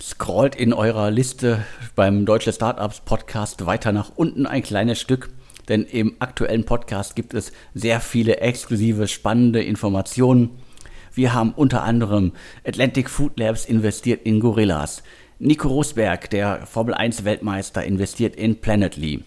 scrollt 0.00 0.54
in 0.54 0.72
eurer 0.72 1.10
Liste 1.10 1.64
beim 1.96 2.26
Deutsche 2.26 2.52
Startups 2.52 3.00
Podcast 3.00 3.66
weiter 3.66 3.90
nach 3.90 4.12
unten 4.14 4.46
ein 4.46 4.62
kleines 4.62 5.00
Stück, 5.00 5.30
denn 5.68 5.82
im 5.82 6.16
aktuellen 6.20 6.64
Podcast 6.64 7.16
gibt 7.16 7.34
es 7.34 7.50
sehr 7.74 8.00
viele 8.00 8.36
exklusive, 8.36 9.08
spannende 9.08 9.62
Informationen 9.62 10.50
wir 11.20 11.34
haben 11.34 11.52
unter 11.52 11.82
anderem 11.82 12.32
Atlantic 12.66 13.10
Food 13.10 13.38
Labs 13.38 13.66
investiert 13.66 14.22
in 14.24 14.40
Gorillas. 14.40 15.02
Nico 15.38 15.68
Rosberg, 15.68 16.30
der 16.30 16.66
Formel 16.66 16.94
1 16.94 17.26
Weltmeister, 17.26 17.84
investiert 17.84 18.36
in 18.36 18.58
Planetly. 18.62 19.22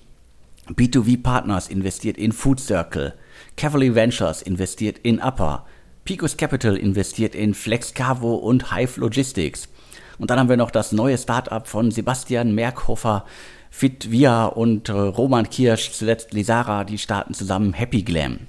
B2V 0.70 1.22
Partners 1.22 1.68
investiert 1.68 2.18
in 2.18 2.32
Food 2.32 2.60
Circle. 2.60 3.14
Cavalry 3.58 3.94
Ventures 3.94 4.42
investiert 4.42 4.98
in 5.04 5.20
Upper. 5.20 5.68
Picos 6.04 6.36
Capital 6.36 6.78
investiert 6.78 7.36
in 7.36 7.54
FlexCavo 7.54 8.38
und 8.38 8.76
Hive 8.76 9.00
Logistics. 9.00 9.70
Und 10.18 10.32
dann 10.32 10.40
haben 10.40 10.50
wir 10.50 10.58
noch 10.58 10.72
das 10.72 10.94
neue 10.94 11.20
Startup 11.20 11.68
von 11.68 11.92
Sebastian 11.92 12.56
Merkhofer, 12.56 13.24
Fitvia 13.70 14.48
und 14.48 14.90
äh, 14.90 14.94
Roman 14.94 15.48
Kirsch, 15.48 15.92
zuletzt 15.92 16.34
Lisara, 16.34 16.86
die 16.86 16.98
starten 16.98 17.36
zusammen 17.36 17.74
Happy 17.74 18.02
Glam. 18.02 18.48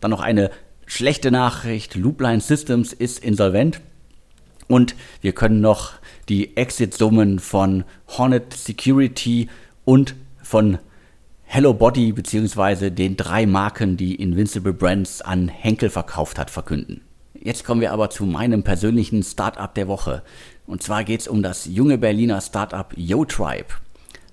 Dann 0.00 0.10
noch 0.10 0.20
eine 0.20 0.50
Schlechte 0.86 1.30
Nachricht, 1.30 1.94
Loopline 1.94 2.40
Systems 2.40 2.92
ist 2.92 3.18
insolvent 3.18 3.80
und 4.68 4.94
wir 5.20 5.32
können 5.32 5.60
noch 5.60 5.92
die 6.28 6.56
Exit-Summen 6.56 7.38
von 7.38 7.84
Hornet 8.08 8.52
Security 8.52 9.48
und 9.84 10.14
von 10.42 10.78
Hello 11.44 11.72
Body 11.72 12.12
bzw. 12.12 12.90
den 12.90 13.16
drei 13.16 13.46
Marken, 13.46 13.96
die 13.96 14.14
Invincible 14.14 14.72
Brands 14.72 15.22
an 15.22 15.48
Henkel 15.48 15.90
verkauft 15.90 16.38
hat, 16.38 16.50
verkünden. 16.50 17.02
Jetzt 17.34 17.64
kommen 17.64 17.80
wir 17.80 17.92
aber 17.92 18.10
zu 18.10 18.24
meinem 18.24 18.62
persönlichen 18.62 19.22
Startup 19.22 19.72
der 19.74 19.86
Woche. 19.88 20.22
Und 20.66 20.82
zwar 20.82 21.04
geht 21.04 21.20
es 21.20 21.28
um 21.28 21.42
das 21.42 21.66
junge 21.66 21.98
Berliner 21.98 22.40
Startup 22.40 22.92
YoTribe. 22.96 23.68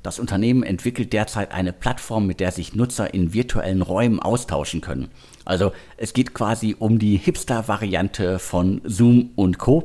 Das 0.01 0.17
Unternehmen 0.17 0.63
entwickelt 0.63 1.13
derzeit 1.13 1.51
eine 1.51 1.73
Plattform, 1.73 2.25
mit 2.25 2.39
der 2.39 2.51
sich 2.51 2.73
Nutzer 2.73 3.13
in 3.13 3.33
virtuellen 3.33 3.81
Räumen 3.81 4.19
austauschen 4.19 4.81
können. 4.81 5.09
Also 5.45 5.71
es 5.97 6.13
geht 6.13 6.33
quasi 6.33 6.75
um 6.77 6.99
die 6.99 7.17
Hipster-Variante 7.17 8.39
von 8.39 8.81
Zoom 8.83 9.31
und 9.35 9.57
Co. 9.57 9.83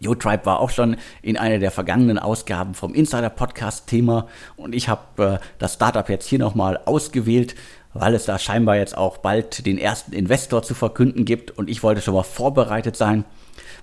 YoTribe 0.00 0.44
war 0.46 0.60
auch 0.60 0.70
schon 0.70 0.96
in 1.22 1.36
einer 1.36 1.58
der 1.58 1.70
vergangenen 1.70 2.18
Ausgaben 2.18 2.74
vom 2.74 2.94
Insider-Podcast 2.94 3.86
Thema 3.86 4.28
und 4.56 4.74
ich 4.74 4.88
habe 4.88 5.40
äh, 5.42 5.46
das 5.58 5.74
Startup 5.74 6.08
jetzt 6.08 6.28
hier 6.28 6.38
nochmal 6.38 6.78
ausgewählt, 6.84 7.54
weil 7.94 8.14
es 8.14 8.26
da 8.26 8.38
scheinbar 8.38 8.76
jetzt 8.76 8.96
auch 8.96 9.18
bald 9.18 9.64
den 9.64 9.78
ersten 9.78 10.12
Investor 10.12 10.62
zu 10.62 10.74
verkünden 10.74 11.24
gibt 11.24 11.50
und 11.50 11.70
ich 11.70 11.82
wollte 11.82 12.02
schon 12.02 12.14
mal 12.14 12.24
vorbereitet 12.24 12.96
sein. 12.96 13.24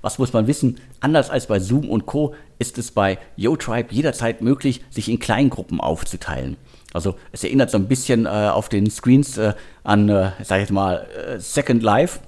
Was 0.01 0.19
muss 0.19 0.33
man 0.33 0.47
wissen? 0.47 0.79
Anders 0.99 1.29
als 1.29 1.47
bei 1.47 1.59
Zoom 1.59 1.89
und 1.89 2.05
Co. 2.05 2.35
ist 2.59 2.77
es 2.77 2.91
bei 2.91 3.17
YoTribe 3.37 3.93
jederzeit 3.93 4.41
möglich, 4.41 4.83
sich 4.89 5.09
in 5.09 5.17
Kleingruppen 5.17 5.79
aufzuteilen. 5.79 6.57
Also 6.93 7.15
es 7.31 7.43
erinnert 7.43 7.71
so 7.71 7.77
ein 7.77 7.87
bisschen 7.87 8.25
äh, 8.25 8.29
auf 8.29 8.69
den 8.69 8.89
Screens 8.89 9.37
äh, 9.37 9.53
an, 9.83 10.09
äh, 10.09 10.31
sag 10.43 10.57
ich 10.57 10.63
jetzt 10.63 10.71
mal, 10.71 11.07
äh, 11.27 11.39
Second 11.39 11.83
Life, 11.83 12.19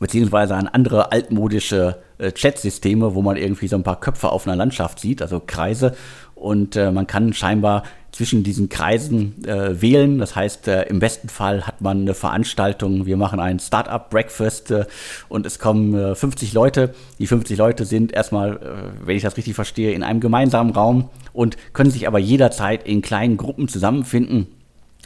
beziehungsweise 0.00 0.54
an 0.54 0.68
andere 0.68 1.12
altmodische 1.12 1.96
äh, 2.18 2.32
Chat-Systeme, 2.32 3.14
wo 3.14 3.22
man 3.22 3.36
irgendwie 3.36 3.68
so 3.68 3.76
ein 3.76 3.84
paar 3.84 4.00
Köpfe 4.00 4.30
auf 4.30 4.46
einer 4.46 4.56
Landschaft 4.56 4.98
sieht, 4.98 5.22
also 5.22 5.40
Kreise. 5.44 5.96
Und 6.34 6.76
äh, 6.76 6.90
man 6.90 7.06
kann 7.06 7.32
scheinbar 7.32 7.84
zwischen 8.18 8.42
diesen 8.42 8.68
Kreisen 8.68 9.44
äh, 9.46 9.80
wählen. 9.80 10.18
Das 10.18 10.34
heißt, 10.34 10.66
äh, 10.66 10.82
im 10.88 10.98
besten 10.98 11.28
Fall 11.28 11.68
hat 11.68 11.80
man 11.80 12.00
eine 12.00 12.14
Veranstaltung. 12.14 13.06
Wir 13.06 13.16
machen 13.16 13.38
ein 13.38 13.60
Startup-Breakfast 13.60 14.72
äh, 14.72 14.86
und 15.28 15.46
es 15.46 15.60
kommen 15.60 16.16
50 16.16 16.50
äh, 16.50 16.54
Leute. 16.54 16.94
Die 17.20 17.28
50 17.28 17.56
Leute 17.56 17.84
sind 17.84 18.10
erstmal, 18.10 18.56
äh, 18.56 19.06
wenn 19.06 19.16
ich 19.16 19.22
das 19.22 19.36
richtig 19.36 19.54
verstehe, 19.54 19.92
in 19.92 20.02
einem 20.02 20.18
gemeinsamen 20.18 20.72
Raum 20.72 21.10
und 21.32 21.56
können 21.74 21.92
sich 21.92 22.08
aber 22.08 22.18
jederzeit 22.18 22.84
in 22.88 23.02
kleinen 23.02 23.36
Gruppen 23.36 23.68
zusammenfinden, 23.68 24.48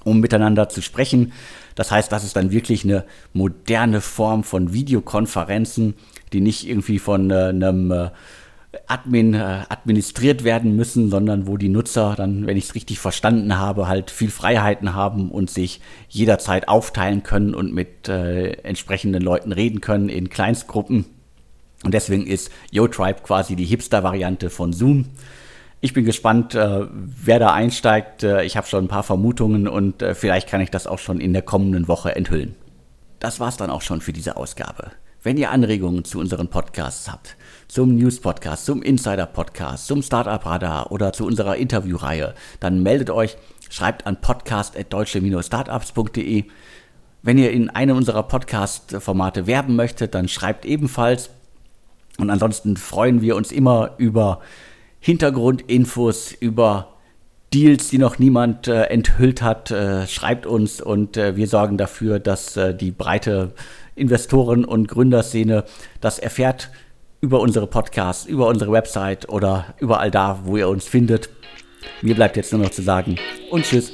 um 0.04 0.20
miteinander 0.20 0.70
zu 0.70 0.80
sprechen. 0.80 1.34
Das 1.74 1.90
heißt, 1.90 2.10
das 2.10 2.24
ist 2.24 2.34
dann 2.34 2.50
wirklich 2.50 2.82
eine 2.82 3.04
moderne 3.34 4.00
Form 4.00 4.42
von 4.42 4.72
Videokonferenzen, 4.72 5.96
die 6.32 6.40
nicht 6.40 6.66
irgendwie 6.66 6.98
von 6.98 7.30
äh, 7.30 7.50
einem 7.50 8.10
Admin 8.86 9.34
äh, 9.34 9.64
administriert 9.68 10.44
werden 10.44 10.76
müssen, 10.76 11.10
sondern 11.10 11.46
wo 11.46 11.56
die 11.56 11.68
Nutzer 11.68 12.14
dann, 12.16 12.46
wenn 12.46 12.56
ich 12.56 12.64
es 12.64 12.74
richtig 12.74 12.98
verstanden 12.98 13.58
habe, 13.58 13.86
halt 13.86 14.10
viel 14.10 14.30
Freiheiten 14.30 14.94
haben 14.94 15.30
und 15.30 15.50
sich 15.50 15.80
jederzeit 16.08 16.68
aufteilen 16.68 17.22
können 17.22 17.54
und 17.54 17.74
mit 17.74 18.08
äh, 18.08 18.52
entsprechenden 18.62 19.22
Leuten 19.22 19.52
reden 19.52 19.80
können 19.80 20.08
in 20.08 20.30
Kleinstgruppen. 20.30 21.04
Und 21.84 21.94
deswegen 21.94 22.26
ist 22.26 22.50
YoTribe 22.70 23.22
quasi 23.22 23.56
die 23.56 23.64
Hipster-Variante 23.64 24.50
von 24.50 24.72
Zoom. 24.72 25.06
Ich 25.80 25.92
bin 25.92 26.04
gespannt, 26.04 26.54
äh, 26.54 26.86
wer 26.90 27.38
da 27.40 27.52
einsteigt. 27.52 28.22
Äh, 28.22 28.44
ich 28.44 28.56
habe 28.56 28.68
schon 28.68 28.84
ein 28.84 28.88
paar 28.88 29.02
Vermutungen 29.02 29.68
und 29.68 30.00
äh, 30.00 30.14
vielleicht 30.14 30.48
kann 30.48 30.60
ich 30.60 30.70
das 30.70 30.86
auch 30.86 30.98
schon 30.98 31.20
in 31.20 31.32
der 31.32 31.42
kommenden 31.42 31.88
Woche 31.88 32.14
enthüllen. 32.14 32.54
Das 33.18 33.38
war's 33.38 33.56
dann 33.56 33.70
auch 33.70 33.82
schon 33.82 34.00
für 34.00 34.12
diese 34.12 34.36
Ausgabe. 34.36 34.92
Wenn 35.22 35.36
ihr 35.36 35.50
Anregungen 35.50 36.04
zu 36.04 36.18
unseren 36.18 36.48
Podcasts 36.48 37.10
habt, 37.10 37.36
zum 37.72 37.96
News-Podcast, 37.96 38.66
zum 38.66 38.82
Insider-Podcast, 38.82 39.86
zum 39.86 40.02
Startup-Radar 40.02 40.92
oder 40.92 41.14
zu 41.14 41.24
unserer 41.24 41.56
Interviewreihe, 41.56 42.34
dann 42.60 42.82
meldet 42.82 43.08
euch, 43.08 43.38
schreibt 43.70 44.06
an 44.06 44.20
podcast.deutsche-startups.de. 44.20 46.44
Wenn 47.22 47.38
ihr 47.38 47.50
in 47.50 47.70
einem 47.70 47.96
unserer 47.96 48.24
Podcast-Formate 48.24 49.46
werben 49.46 49.74
möchtet, 49.74 50.14
dann 50.14 50.28
schreibt 50.28 50.66
ebenfalls. 50.66 51.30
Und 52.18 52.28
ansonsten 52.28 52.76
freuen 52.76 53.22
wir 53.22 53.36
uns 53.36 53.50
immer 53.50 53.92
über 53.96 54.42
Hintergrundinfos 55.00 56.32
über 56.32 56.88
Deals, 57.54 57.88
die 57.88 57.96
noch 57.96 58.18
niemand 58.18 58.68
äh, 58.68 58.82
enthüllt 58.84 59.40
hat, 59.40 59.70
äh, 59.70 60.06
schreibt 60.06 60.44
uns 60.44 60.82
und 60.82 61.16
äh, 61.16 61.36
wir 61.36 61.46
sorgen 61.46 61.78
dafür, 61.78 62.18
dass 62.18 62.54
äh, 62.58 62.74
die 62.74 62.90
breite 62.90 63.54
Investoren- 63.94 64.66
und 64.66 64.88
Gründerszene 64.88 65.64
das 66.02 66.18
erfährt 66.18 66.68
über 67.22 67.40
unsere 67.40 67.68
Podcasts, 67.68 68.26
über 68.26 68.48
unsere 68.48 68.72
Website 68.72 69.28
oder 69.28 69.74
überall 69.78 70.10
da, 70.10 70.40
wo 70.42 70.56
ihr 70.56 70.68
uns 70.68 70.88
findet. 70.88 71.30
Mir 72.02 72.16
bleibt 72.16 72.36
jetzt 72.36 72.52
nur 72.52 72.62
noch 72.62 72.70
zu 72.70 72.82
sagen 72.82 73.16
und 73.50 73.64
tschüss. 73.64 73.92